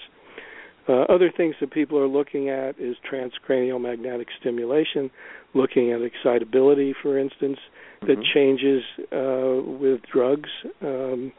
Uh, 0.89 1.03
other 1.03 1.31
things 1.35 1.53
that 1.61 1.69
people 1.71 1.99
are 1.99 2.07
looking 2.07 2.49
at 2.49 2.79
is 2.79 2.95
transcranial 3.09 3.79
magnetic 3.79 4.27
stimulation, 4.39 5.11
looking 5.53 5.91
at 5.91 6.01
excitability, 6.01 6.93
for 6.99 7.17
instance, 7.17 7.59
that 8.01 8.17
Mhm. 8.17 8.23
changes 8.33 8.83
uh, 9.11 9.61
with 9.61 10.01
drugs. 10.11 10.49
Um, 10.81 11.31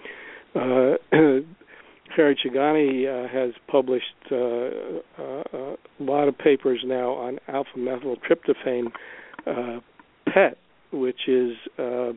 uh, 0.54 0.96
Harry 2.10 2.36
Chugani 2.36 3.06
uh, 3.06 3.28
has 3.28 3.52
published 3.66 4.14
uh, 4.30 4.36
uh, 4.36 5.42
a 5.54 5.76
lot 5.98 6.28
of 6.28 6.38
papers 6.38 6.82
now 6.84 7.10
on 7.10 7.40
alpha 7.48 7.76
methyltryptophan 7.78 8.92
uh, 9.46 9.80
PET, 10.26 10.58
which 10.92 11.28
is 11.28 11.56
uh, 11.78 12.12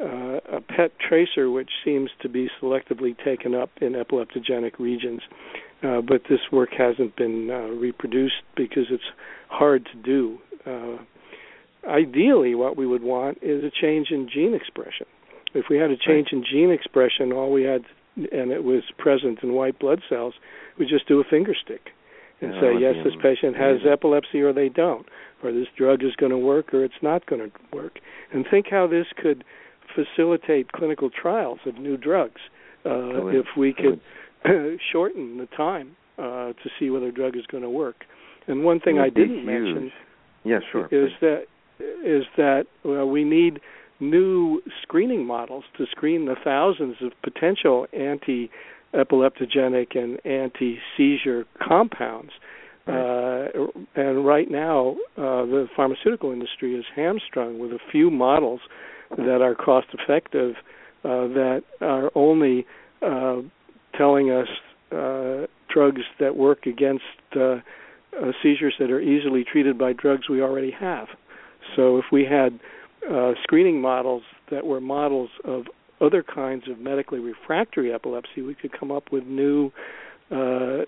uh, 0.00 0.40
a 0.52 0.60
PET 0.60 0.92
tracer 0.98 1.50
which 1.50 1.70
seems 1.84 2.10
to 2.20 2.28
be 2.28 2.48
selectively 2.60 3.16
taken 3.24 3.54
up 3.54 3.70
in 3.80 3.92
epileptogenic 3.92 4.78
regions. 4.78 5.20
Uh, 5.82 6.00
but 6.00 6.22
this 6.28 6.40
work 6.52 6.70
hasn't 6.76 7.16
been 7.16 7.50
uh, 7.50 7.74
reproduced 7.74 8.42
because 8.56 8.84
it's 8.90 9.02
hard 9.48 9.86
to 9.86 9.96
do. 10.02 10.38
Uh, 10.66 10.98
ideally, 11.88 12.54
what 12.54 12.76
we 12.76 12.86
would 12.86 13.02
want 13.02 13.38
is 13.40 13.64
a 13.64 13.70
change 13.70 14.08
in 14.10 14.28
gene 14.32 14.54
expression. 14.54 15.06
If 15.54 15.66
we 15.70 15.78
had 15.78 15.90
a 15.90 15.96
change 15.96 16.28
in 16.32 16.44
gene 16.44 16.70
expression, 16.70 17.32
all 17.32 17.50
we 17.50 17.62
had, 17.62 17.82
and 18.16 18.52
it 18.52 18.62
was 18.62 18.82
present 18.98 19.40
in 19.42 19.54
white 19.54 19.78
blood 19.78 20.00
cells, 20.08 20.34
we 20.78 20.86
just 20.86 21.08
do 21.08 21.18
a 21.18 21.24
finger 21.24 21.54
stick 21.54 21.88
and 22.40 22.54
say, 22.60 22.72
yes, 22.80 22.94
this 23.04 23.12
patient 23.22 23.56
has 23.56 23.80
epilepsy 23.90 24.40
or 24.40 24.52
they 24.52 24.68
don't, 24.68 25.06
or 25.42 25.52
this 25.52 25.66
drug 25.76 26.02
is 26.02 26.14
going 26.16 26.30
to 26.30 26.38
work 26.38 26.72
or 26.72 26.84
it's 26.84 27.02
not 27.02 27.26
going 27.26 27.50
to 27.50 27.76
work. 27.76 27.98
And 28.32 28.46
think 28.50 28.66
how 28.70 28.86
this 28.86 29.06
could 29.16 29.44
facilitate 29.94 30.72
clinical 30.72 31.10
trials 31.10 31.58
of 31.66 31.76
new 31.76 31.96
drugs 31.96 32.40
uh, 32.86 33.26
if 33.26 33.46
we 33.56 33.74
could 33.74 34.00
shorten 34.92 35.38
the 35.38 35.46
time 35.56 35.96
uh, 36.18 36.52
to 36.52 36.70
see 36.78 36.90
whether 36.90 37.06
a 37.06 37.12
drug 37.12 37.36
is 37.36 37.46
going 37.46 37.62
to 37.62 37.70
work. 37.70 38.04
And 38.46 38.64
one 38.64 38.80
thing 38.80 38.98
I 38.98 39.08
didn't 39.08 39.44
mention 39.44 39.82
huge. 39.82 39.92
Yeah, 40.44 40.58
sure. 40.72 40.86
is 40.86 40.90
please. 40.90 41.12
that 41.20 41.44
is 42.04 42.24
that 42.36 42.64
well, 42.84 43.08
we 43.08 43.24
need 43.24 43.60
new 44.00 44.62
screening 44.82 45.26
models 45.26 45.64
to 45.76 45.86
screen 45.90 46.24
the 46.24 46.36
thousands 46.42 46.96
of 47.02 47.12
potential 47.22 47.86
anti 47.92 48.50
epileptogenic 48.94 49.96
and 49.96 50.18
anti 50.24 50.78
seizure 50.96 51.44
compounds. 51.66 52.32
Uh, 52.86 53.46
and 53.94 54.26
right 54.26 54.50
now, 54.50 54.96
uh, 55.16 55.46
the 55.46 55.68
pharmaceutical 55.76 56.32
industry 56.32 56.74
is 56.74 56.84
hamstrung 56.96 57.60
with 57.60 57.70
a 57.70 57.78
few 57.92 58.10
models 58.10 58.60
that 59.16 59.40
are 59.42 59.54
cost 59.54 59.86
effective, 59.92 60.56
uh, 61.04 61.28
that 61.28 61.62
are 61.80 62.10
only 62.16 62.66
uh, 63.02 63.36
telling 64.00 64.30
us 64.30 64.48
uh, 64.92 65.46
drugs 65.68 66.00
that 66.18 66.34
work 66.34 66.64
against 66.64 67.04
uh, 67.36 67.40
uh, 67.40 67.60
seizures 68.42 68.74
that 68.78 68.90
are 68.90 69.00
easily 69.00 69.44
treated 69.44 69.78
by 69.78 69.92
drugs 69.92 70.26
we 70.28 70.40
already 70.40 70.70
have. 70.70 71.08
So 71.76 71.98
if 71.98 72.06
we 72.10 72.24
had 72.24 72.58
uh, 73.10 73.32
screening 73.42 73.80
models 73.82 74.22
that 74.50 74.64
were 74.64 74.80
models 74.80 75.28
of 75.44 75.64
other 76.00 76.22
kinds 76.22 76.64
of 76.68 76.78
medically 76.78 77.18
refractory 77.18 77.92
epilepsy, 77.92 78.40
we 78.40 78.54
could 78.54 78.72
come 78.72 78.90
up 78.90 79.12
with 79.12 79.24
new, 79.24 79.70
uh, 80.30 80.78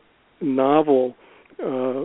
novel 0.40 1.14
uh, 1.62 2.04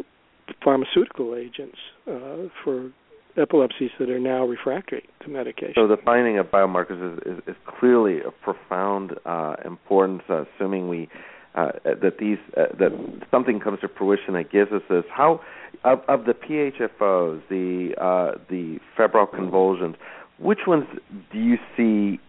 pharmaceutical 0.61 1.35
agents 1.35 1.77
uh, 2.05 2.49
for 2.63 2.91
epilepsies 3.37 3.91
that 3.99 4.09
are 4.09 4.19
now 4.19 4.45
refractory 4.45 5.07
to 5.23 5.29
medication. 5.29 5.73
So 5.75 5.87
the 5.87 5.97
finding 6.03 6.37
of 6.37 6.47
biomarkers 6.47 7.17
is, 7.17 7.37
is, 7.37 7.43
is 7.47 7.55
clearly 7.79 8.21
of 8.21 8.33
profound 8.41 9.13
uh, 9.25 9.55
importance, 9.65 10.23
uh, 10.29 10.45
assuming 10.55 10.89
we 10.89 11.09
uh, 11.55 11.71
that 11.85 12.17
these 12.19 12.37
uh, 12.55 12.65
that 12.77 12.91
something 13.31 13.59
comes 13.59 13.79
to 13.79 13.87
fruition 13.87 14.33
that 14.35 14.51
gives 14.51 14.71
us 14.71 14.83
this. 14.89 15.03
How 15.11 15.41
of, 15.83 16.01
of 16.07 16.25
the 16.25 16.33
PHFOs, 16.33 17.41
the 17.49 17.93
uh, 17.99 18.37
the 18.49 18.79
febrile 18.95 19.25
convulsions, 19.25 19.95
which 20.39 20.59
ones 20.67 20.85
do 21.31 21.39
you 21.39 21.57
see 21.75 22.19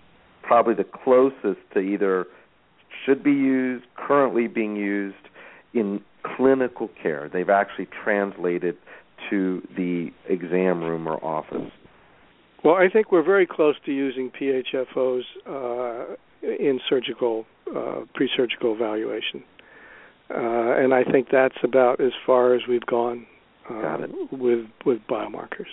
probably 0.43 0.75
the 0.75 0.85
closest 0.85 1.61
to 1.75 1.81
either 1.81 2.27
should 3.05 3.23
be 3.23 3.33
used, 3.33 3.85
currently 3.97 4.47
being 4.47 4.77
used 4.77 5.17
in 5.75 6.01
clinical 6.23 6.89
care? 7.01 7.29
They've 7.31 7.51
actually 7.51 7.89
translated 8.03 8.77
to 9.31 9.63
the 9.77 10.11
exam 10.29 10.83
room 10.83 11.07
or 11.07 11.23
office. 11.25 11.71
Well, 12.65 12.75
I 12.75 12.89
think 12.89 13.13
we're 13.13 13.23
very 13.23 13.47
close 13.47 13.77
to 13.87 13.93
using 13.93 14.31
PHFOs 14.31 15.23
uh, 15.47 16.17
in 16.43 16.81
surgical 16.89 17.47
uh, 17.75 18.01
pre-surgical 18.15 18.75
evaluation, 18.75 19.45
uh, 20.31 20.77
and 20.77 20.93
I 20.93 21.05
think 21.05 21.29
that's 21.31 21.57
about 21.63 22.01
as 22.01 22.13
far 22.27 22.55
as 22.55 22.63
we've 22.69 22.87
gone 22.87 23.27
uh, 23.71 23.99
with 24.33 24.67
with 24.85 24.99
biomarkers. 25.09 25.69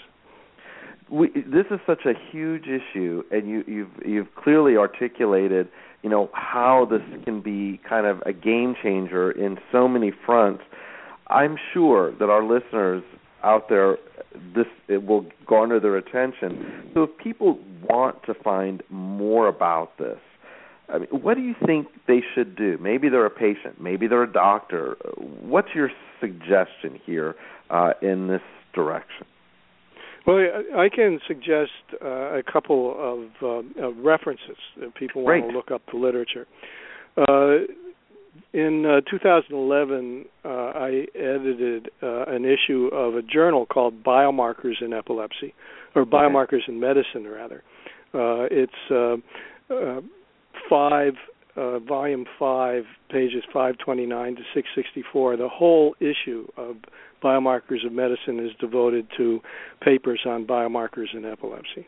We, 1.10 1.30
this 1.30 1.66
is 1.70 1.80
such 1.86 2.06
a 2.06 2.14
huge 2.32 2.66
issue, 2.66 3.24
and 3.32 3.48
you, 3.48 3.64
you've 3.68 4.06
you've 4.06 4.36
clearly 4.36 4.76
articulated, 4.76 5.70
you 6.04 6.10
know, 6.10 6.30
how 6.34 6.88
this 6.90 7.02
can 7.24 7.42
be 7.42 7.80
kind 7.88 8.06
of 8.06 8.22
a 8.26 8.34
game 8.34 8.76
changer 8.82 9.32
in 9.32 9.58
so 9.72 9.88
many 9.88 10.12
fronts. 10.26 10.64
I'm 11.28 11.58
sure 11.74 12.12
that 12.18 12.30
our 12.30 12.44
listeners 12.44 13.04
out 13.46 13.70
there 13.70 13.98
this 14.56 14.66
it 14.88 15.06
will 15.06 15.26
garner 15.48 15.80
their 15.80 15.96
attention. 15.96 16.92
So 16.94 17.04
if 17.04 17.18
people 17.18 17.60
want 17.88 18.24
to 18.24 18.34
find 18.34 18.84
more 18.90 19.48
about 19.48 19.98
this, 19.98 20.20
I 20.90 21.00
mean, 21.00 21.08
what 21.10 21.36
do 21.36 21.42
you 21.42 21.56
think 21.66 21.88
they 22.08 22.22
should 22.34 22.56
do? 22.56 22.78
Maybe 22.80 23.10
they're 23.10 23.26
a 23.26 23.30
patient, 23.30 23.82
maybe 23.82 24.08
they're 24.08 24.24
a 24.24 24.32
doctor. 24.32 24.98
What's 25.42 25.70
your 25.74 25.90
suggestion 26.20 27.00
here 27.06 27.36
uh, 27.70 27.92
in 28.02 28.28
this 28.28 28.42
direction? 28.74 29.26
Well, 30.28 30.38
I 30.76 30.90
can 30.90 31.20
suggest 31.28 31.72
uh, 32.04 32.38
a 32.38 32.44
couple 32.44 32.96
of, 32.98 33.30
uh, 33.44 33.88
of 33.88 33.98
references 33.98 34.58
if 34.78 34.94
people 34.96 35.24
want 35.24 35.44
Great. 35.44 35.52
to 35.52 35.56
look 35.56 35.70
up 35.70 35.84
the 35.92 36.00
literature. 36.00 36.48
Uh, 37.16 37.72
in 38.54 38.86
uh, 38.86 39.02
2011, 39.10 40.26
uh, 40.44 40.48
I 40.48 41.06
edited 41.16 41.90
uh, 42.02 42.26
an 42.26 42.46
issue 42.46 42.90
of 42.94 43.16
a 43.16 43.22
journal 43.22 43.66
called 43.66 44.04
Biomarkers 44.04 44.82
in 44.82 44.94
Epilepsy, 44.94 45.54
or 45.96 46.06
Biomarkers 46.06 46.68
in 46.68 46.80
Medicine, 46.80 47.28
rather. 47.28 47.64
Uh, 48.14 48.48
it's 48.50 48.72
uh, 48.92 49.18
uh, 49.74 50.02
five, 50.70 51.14
volume 51.88 52.26
five, 52.38 52.84
pages 53.10 53.44
529 53.52 54.36
to 54.36 54.42
664. 54.54 55.38
The 55.38 55.50
whole 55.50 55.96
issue 56.00 56.48
of 56.58 56.78
Biomarkers 57.24 57.86
of 57.86 57.92
Medicine 57.92 58.40
is 58.40 58.52
devoted 58.60 59.08
to 59.18 59.40
papers 59.82 60.22
on 60.26 60.46
biomarkers 60.46 61.14
in 61.14 61.26
epilepsy. 61.26 61.88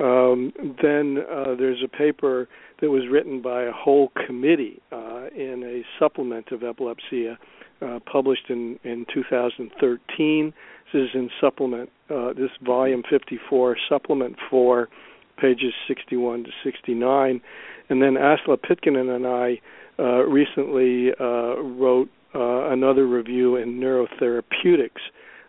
Um, 0.00 0.52
then 0.82 1.18
uh, 1.30 1.54
there's 1.54 1.82
a 1.84 1.88
paper 1.88 2.48
that 2.80 2.90
was 2.90 3.02
written 3.10 3.40
by 3.40 3.62
a 3.62 3.72
whole 3.72 4.10
committee 4.26 4.82
uh, 4.90 5.28
in 5.34 5.62
a 5.64 5.82
supplement 5.98 6.50
of 6.50 6.62
Epilepsia, 6.64 7.38
uh, 7.80 8.00
published 8.10 8.48
in 8.48 8.78
in 8.82 9.06
2013. 9.12 10.52
This 10.92 11.02
is 11.02 11.08
in 11.14 11.30
supplement. 11.40 11.90
Uh, 12.10 12.32
this 12.32 12.50
volume 12.64 13.02
54, 13.08 13.76
supplement 13.88 14.36
four, 14.50 14.88
pages 15.38 15.72
61 15.86 16.44
to 16.44 16.50
69, 16.64 17.40
and 17.88 18.02
then 18.02 18.14
Asla 18.14 18.56
Pitkänen 18.58 19.14
and 19.14 19.26
I 19.26 19.60
uh, 19.98 20.24
recently 20.24 21.10
uh, 21.20 21.60
wrote 21.62 22.10
another 22.36 23.06
review 23.06 23.56
in 23.56 23.78
Neurotherapeutics. 23.78 25.02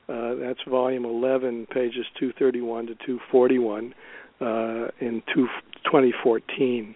that's 0.08 0.60
volume 0.70 1.06
11, 1.06 1.66
pages 1.72 2.06
231 2.20 2.88
to 2.88 2.96
241 2.96 3.94
uh, 4.42 4.88
in 5.00 5.22
two, 5.34 5.48
2014. 5.86 6.96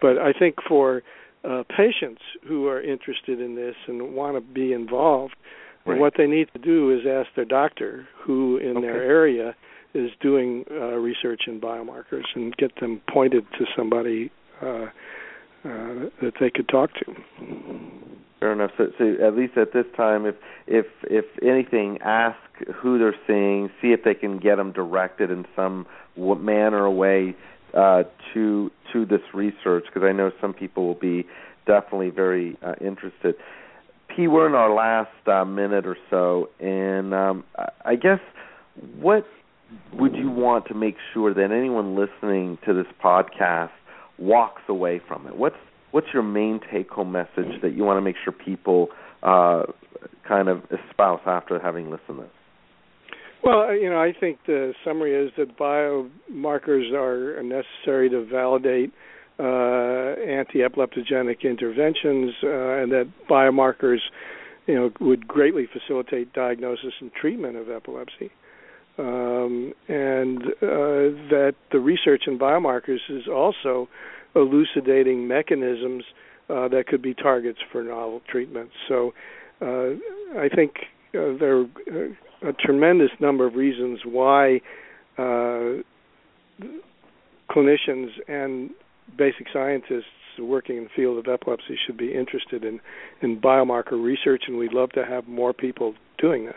But 0.00 0.18
I 0.18 0.32
think 0.32 0.56
for 0.66 1.02
uh, 1.48 1.62
patients 1.76 2.22
who 2.46 2.66
are 2.68 2.80
interested 2.80 3.40
in 3.40 3.54
this 3.54 3.74
and 3.86 4.14
want 4.14 4.36
to 4.36 4.40
be 4.40 4.72
involved, 4.72 5.34
right. 5.86 5.98
what 5.98 6.14
they 6.16 6.26
need 6.26 6.48
to 6.54 6.58
do 6.58 6.90
is 6.90 7.06
ask 7.06 7.28
their 7.36 7.44
doctor, 7.44 8.08
who 8.24 8.56
in 8.58 8.78
okay. 8.78 8.86
their 8.86 9.02
area 9.02 9.54
is 9.94 10.10
doing 10.20 10.64
uh, 10.70 10.96
research 10.96 11.42
in 11.46 11.60
biomarkers, 11.60 12.24
and 12.34 12.56
get 12.56 12.72
them 12.80 13.00
pointed 13.12 13.44
to 13.58 13.64
somebody 13.76 14.30
uh, 14.62 14.66
uh, 14.66 14.88
that 16.20 16.32
they 16.40 16.50
could 16.50 16.68
talk 16.68 16.90
to. 16.94 17.14
Fair 18.40 18.52
enough. 18.52 18.72
So, 18.76 18.88
so 18.98 19.14
at 19.26 19.36
least 19.36 19.56
at 19.56 19.72
this 19.72 19.86
time, 19.96 20.26
if 20.26 20.34
if 20.66 20.86
if 21.04 21.24
anything, 21.42 21.98
ask 22.02 22.36
who 22.74 22.98
they're 22.98 23.14
seeing, 23.26 23.70
see 23.80 23.92
if 23.92 24.04
they 24.04 24.14
can 24.14 24.38
get 24.38 24.56
them 24.56 24.72
directed 24.72 25.30
in 25.30 25.46
some 25.56 25.86
manner 26.16 26.84
or 26.84 26.90
way 26.90 27.36
uh, 27.74 28.04
to 28.32 28.70
to 28.92 29.04
this 29.04 29.22
research, 29.32 29.84
because 29.86 30.02
I 30.02 30.12
know 30.12 30.30
some 30.40 30.54
people 30.54 30.86
will 30.86 30.94
be 30.94 31.26
definitely 31.66 32.10
very 32.10 32.56
uh, 32.62 32.74
interested. 32.80 33.34
P, 34.08 34.28
we're 34.28 34.46
in 34.46 34.54
our 34.54 34.72
last 34.72 35.10
uh, 35.26 35.44
minute 35.44 35.86
or 35.86 35.96
so, 36.10 36.48
and 36.60 37.12
um, 37.12 37.44
I 37.84 37.96
guess 37.96 38.20
what 39.00 39.26
would 39.92 40.14
you 40.14 40.30
want 40.30 40.66
to 40.66 40.74
make 40.74 40.96
sure 41.12 41.34
that 41.34 41.50
anyone 41.50 41.96
listening 41.96 42.58
to 42.66 42.74
this 42.74 42.86
podcast 43.02 43.70
walks 44.18 44.62
away 44.68 45.00
from 45.06 45.26
it? 45.26 45.36
What's 45.36 45.56
what's 45.90 46.08
your 46.12 46.22
main 46.22 46.60
take 46.72 46.90
home 46.90 47.12
message 47.12 47.60
that 47.62 47.74
you 47.74 47.84
want 47.84 47.96
to 47.96 48.02
make 48.02 48.16
sure 48.22 48.32
people 48.32 48.88
uh, 49.22 49.64
kind 50.26 50.48
of 50.48 50.62
espouse 50.70 51.20
after 51.26 51.58
having 51.58 51.90
listened 51.90 52.18
to 52.18 52.22
this? 52.22 52.30
Well, 53.44 53.76
you 53.76 53.90
know, 53.90 54.00
I 54.00 54.14
think 54.18 54.38
the 54.46 54.72
summary 54.84 55.14
is 55.14 55.30
that 55.36 55.58
biomarkers 55.58 56.92
are 56.94 57.42
necessary 57.42 58.08
to 58.08 58.24
validate 58.24 58.90
uh, 59.38 59.42
anti-epileptogenic 59.42 61.42
interventions, 61.42 62.32
uh, 62.42 62.48
and 62.48 62.90
that 62.92 63.12
biomarkers, 63.28 63.98
you 64.66 64.76
know, 64.76 64.90
would 65.00 65.28
greatly 65.28 65.68
facilitate 65.70 66.32
diagnosis 66.32 66.94
and 67.00 67.12
treatment 67.12 67.56
of 67.56 67.68
epilepsy. 67.68 68.30
Um, 68.96 69.74
and 69.88 70.42
uh, 70.42 71.12
that 71.28 71.54
the 71.70 71.80
research 71.80 72.22
in 72.26 72.38
biomarkers 72.38 73.00
is 73.10 73.24
also 73.30 73.88
elucidating 74.34 75.28
mechanisms 75.28 76.04
uh, 76.48 76.68
that 76.68 76.86
could 76.86 77.02
be 77.02 77.12
targets 77.12 77.58
for 77.72 77.82
novel 77.82 78.22
treatments. 78.30 78.72
So 78.88 79.12
uh, 79.60 79.90
I 80.38 80.48
think 80.54 80.76
uh, 81.14 81.36
there 81.38 81.60
are 81.60 82.16
a 82.44 82.52
tremendous 82.52 83.10
number 83.20 83.46
of 83.46 83.54
reasons 83.54 84.00
why 84.04 84.60
uh, 85.18 85.82
clinicians 87.50 88.08
and 88.28 88.70
basic 89.16 89.46
scientists 89.52 90.04
working 90.38 90.76
in 90.76 90.84
the 90.84 90.90
field 90.96 91.18
of 91.18 91.32
epilepsy 91.32 91.78
should 91.86 91.96
be 91.96 92.12
interested 92.12 92.64
in, 92.64 92.80
in 93.22 93.40
biomarker 93.40 94.02
research, 94.02 94.44
and 94.48 94.58
we'd 94.58 94.72
love 94.72 94.90
to 94.90 95.04
have 95.04 95.28
more 95.28 95.52
people 95.52 95.94
doing 96.18 96.46
this. 96.46 96.54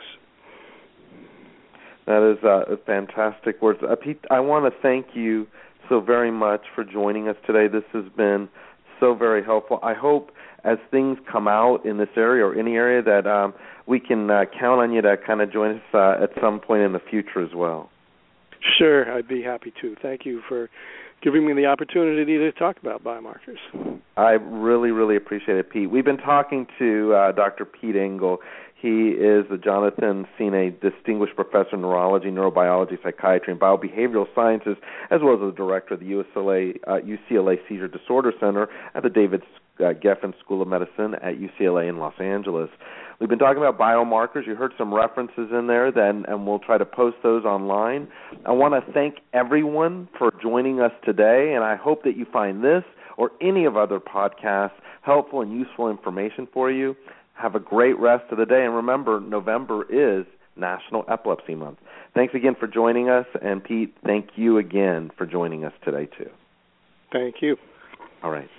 That 2.05 2.31
is 2.31 2.43
uh, 2.43 2.75
fantastic 2.85 3.61
words. 3.61 3.79
Uh, 3.83 3.95
Pete, 3.95 4.23
I 4.31 4.39
want 4.39 4.71
to 4.71 4.81
thank 4.81 5.07
you 5.13 5.45
so 5.89 5.99
very 5.99 6.31
much 6.31 6.61
for 6.73 6.83
joining 6.83 7.27
us 7.27 7.35
today. 7.45 7.67
This 7.67 7.83
has 7.93 8.05
been 8.15 8.49
so 8.99 9.13
very 9.13 9.43
helpful. 9.43 9.79
I 9.83 9.93
hope 9.93 10.31
as 10.63 10.77
things 10.91 11.17
come 11.31 11.47
out 11.47 11.85
in 11.85 11.97
this 11.97 12.09
area 12.17 12.45
or 12.45 12.53
any 12.57 12.75
area 12.75 13.01
that 13.01 13.27
um, 13.27 13.53
we 13.85 13.99
can 13.99 14.29
uh, 14.29 14.45
count 14.59 14.81
on 14.81 14.91
you 14.91 15.01
to 15.01 15.15
kind 15.25 15.41
of 15.41 15.51
join 15.51 15.77
us 15.77 15.81
uh, 15.93 16.15
at 16.21 16.29
some 16.41 16.59
point 16.59 16.81
in 16.81 16.93
the 16.93 16.99
future 16.99 17.41
as 17.41 17.53
well. 17.55 17.89
Sure, 18.77 19.11
I'd 19.11 19.27
be 19.27 19.41
happy 19.41 19.71
to. 19.81 19.95
Thank 20.01 20.25
you 20.25 20.41
for 20.47 20.69
giving 21.21 21.45
me 21.45 21.53
the 21.53 21.65
opportunity 21.65 22.37
to 22.37 22.51
talk 22.51 22.77
about 22.77 23.03
biomarkers. 23.03 23.57
I 24.15 24.31
really, 24.31 24.91
really 24.91 25.15
appreciate 25.15 25.57
it, 25.57 25.69
Pete. 25.69 25.89
We've 25.89 26.05
been 26.05 26.17
talking 26.17 26.67
to 26.79 27.13
uh, 27.13 27.31
Dr. 27.31 27.65
Pete 27.65 27.95
Engel. 27.95 28.39
He 28.79 29.09
is 29.09 29.45
the 29.49 29.57
Jonathan 29.57 30.27
Sinay 30.37 30.79
Distinguished 30.79 31.35
Professor 31.35 31.75
of 31.75 31.79
Neurology, 31.79 32.27
Neurobiology, 32.27 33.01
Psychiatry, 33.01 33.51
and 33.51 33.59
Biobehavioral 33.59 34.27
Sciences, 34.35 34.77
as 35.09 35.21
well 35.23 35.33
as 35.33 35.39
the 35.39 35.51
Director 35.51 35.95
of 35.95 35.99
the 35.99 36.05
UCLA, 36.05 36.77
uh, 36.85 36.99
UCLA 37.01 37.57
Seizure 37.67 37.87
Disorder 37.87 38.31
Center 38.39 38.67
at 38.93 39.01
the 39.01 39.09
David 39.09 39.41
uh, 39.79 39.93
Geffen 39.93 40.37
School 40.39 40.61
of 40.61 40.67
Medicine 40.67 41.15
at 41.15 41.39
UCLA 41.39 41.89
in 41.89 41.97
Los 41.97 42.13
Angeles. 42.19 42.69
We've 43.19 43.29
been 43.29 43.39
talking 43.39 43.57
about 43.57 43.79
biomarkers. 43.79 44.45
You 44.45 44.55
heard 44.55 44.73
some 44.77 44.93
references 44.93 45.49
in 45.51 45.65
there, 45.67 45.91
then, 45.91 46.25
and 46.27 46.45
we'll 46.45 46.59
try 46.59 46.77
to 46.77 46.85
post 46.85 47.17
those 47.23 47.45
online. 47.45 48.07
I 48.45 48.51
want 48.51 48.73
to 48.73 48.91
thank 48.91 49.15
everyone 49.33 50.07
for 50.17 50.31
joining 50.41 50.79
us 50.79 50.91
today, 51.03 51.53
and 51.55 51.63
I 51.63 51.75
hope 51.75 52.03
that 52.03 52.15
you 52.15 52.25
find 52.31 52.63
this 52.63 52.83
or 53.17 53.31
any 53.41 53.65
of 53.65 53.75
other 53.75 53.99
podcasts 53.99 54.73
helpful 55.01 55.41
and 55.41 55.51
useful 55.51 55.89
information 55.89 56.47
for 56.53 56.69
you. 56.69 56.95
Have 57.33 57.55
a 57.55 57.59
great 57.59 57.97
rest 57.97 58.25
of 58.31 58.37
the 58.37 58.45
day. 58.45 58.65
And 58.65 58.75
remember, 58.75 59.19
November 59.19 59.83
is 59.89 60.25
National 60.55 61.03
Epilepsy 61.09 61.55
Month. 61.55 61.79
Thanks 62.13 62.35
again 62.35 62.55
for 62.59 62.67
joining 62.67 63.09
us. 63.09 63.25
And 63.41 63.63
Pete, 63.63 63.95
thank 64.05 64.29
you 64.35 64.57
again 64.57 65.11
for 65.17 65.25
joining 65.25 65.63
us 65.63 65.73
today, 65.83 66.07
too. 66.17 66.29
Thank 67.11 67.35
you. 67.41 67.57
All 68.21 68.31
right. 68.31 68.49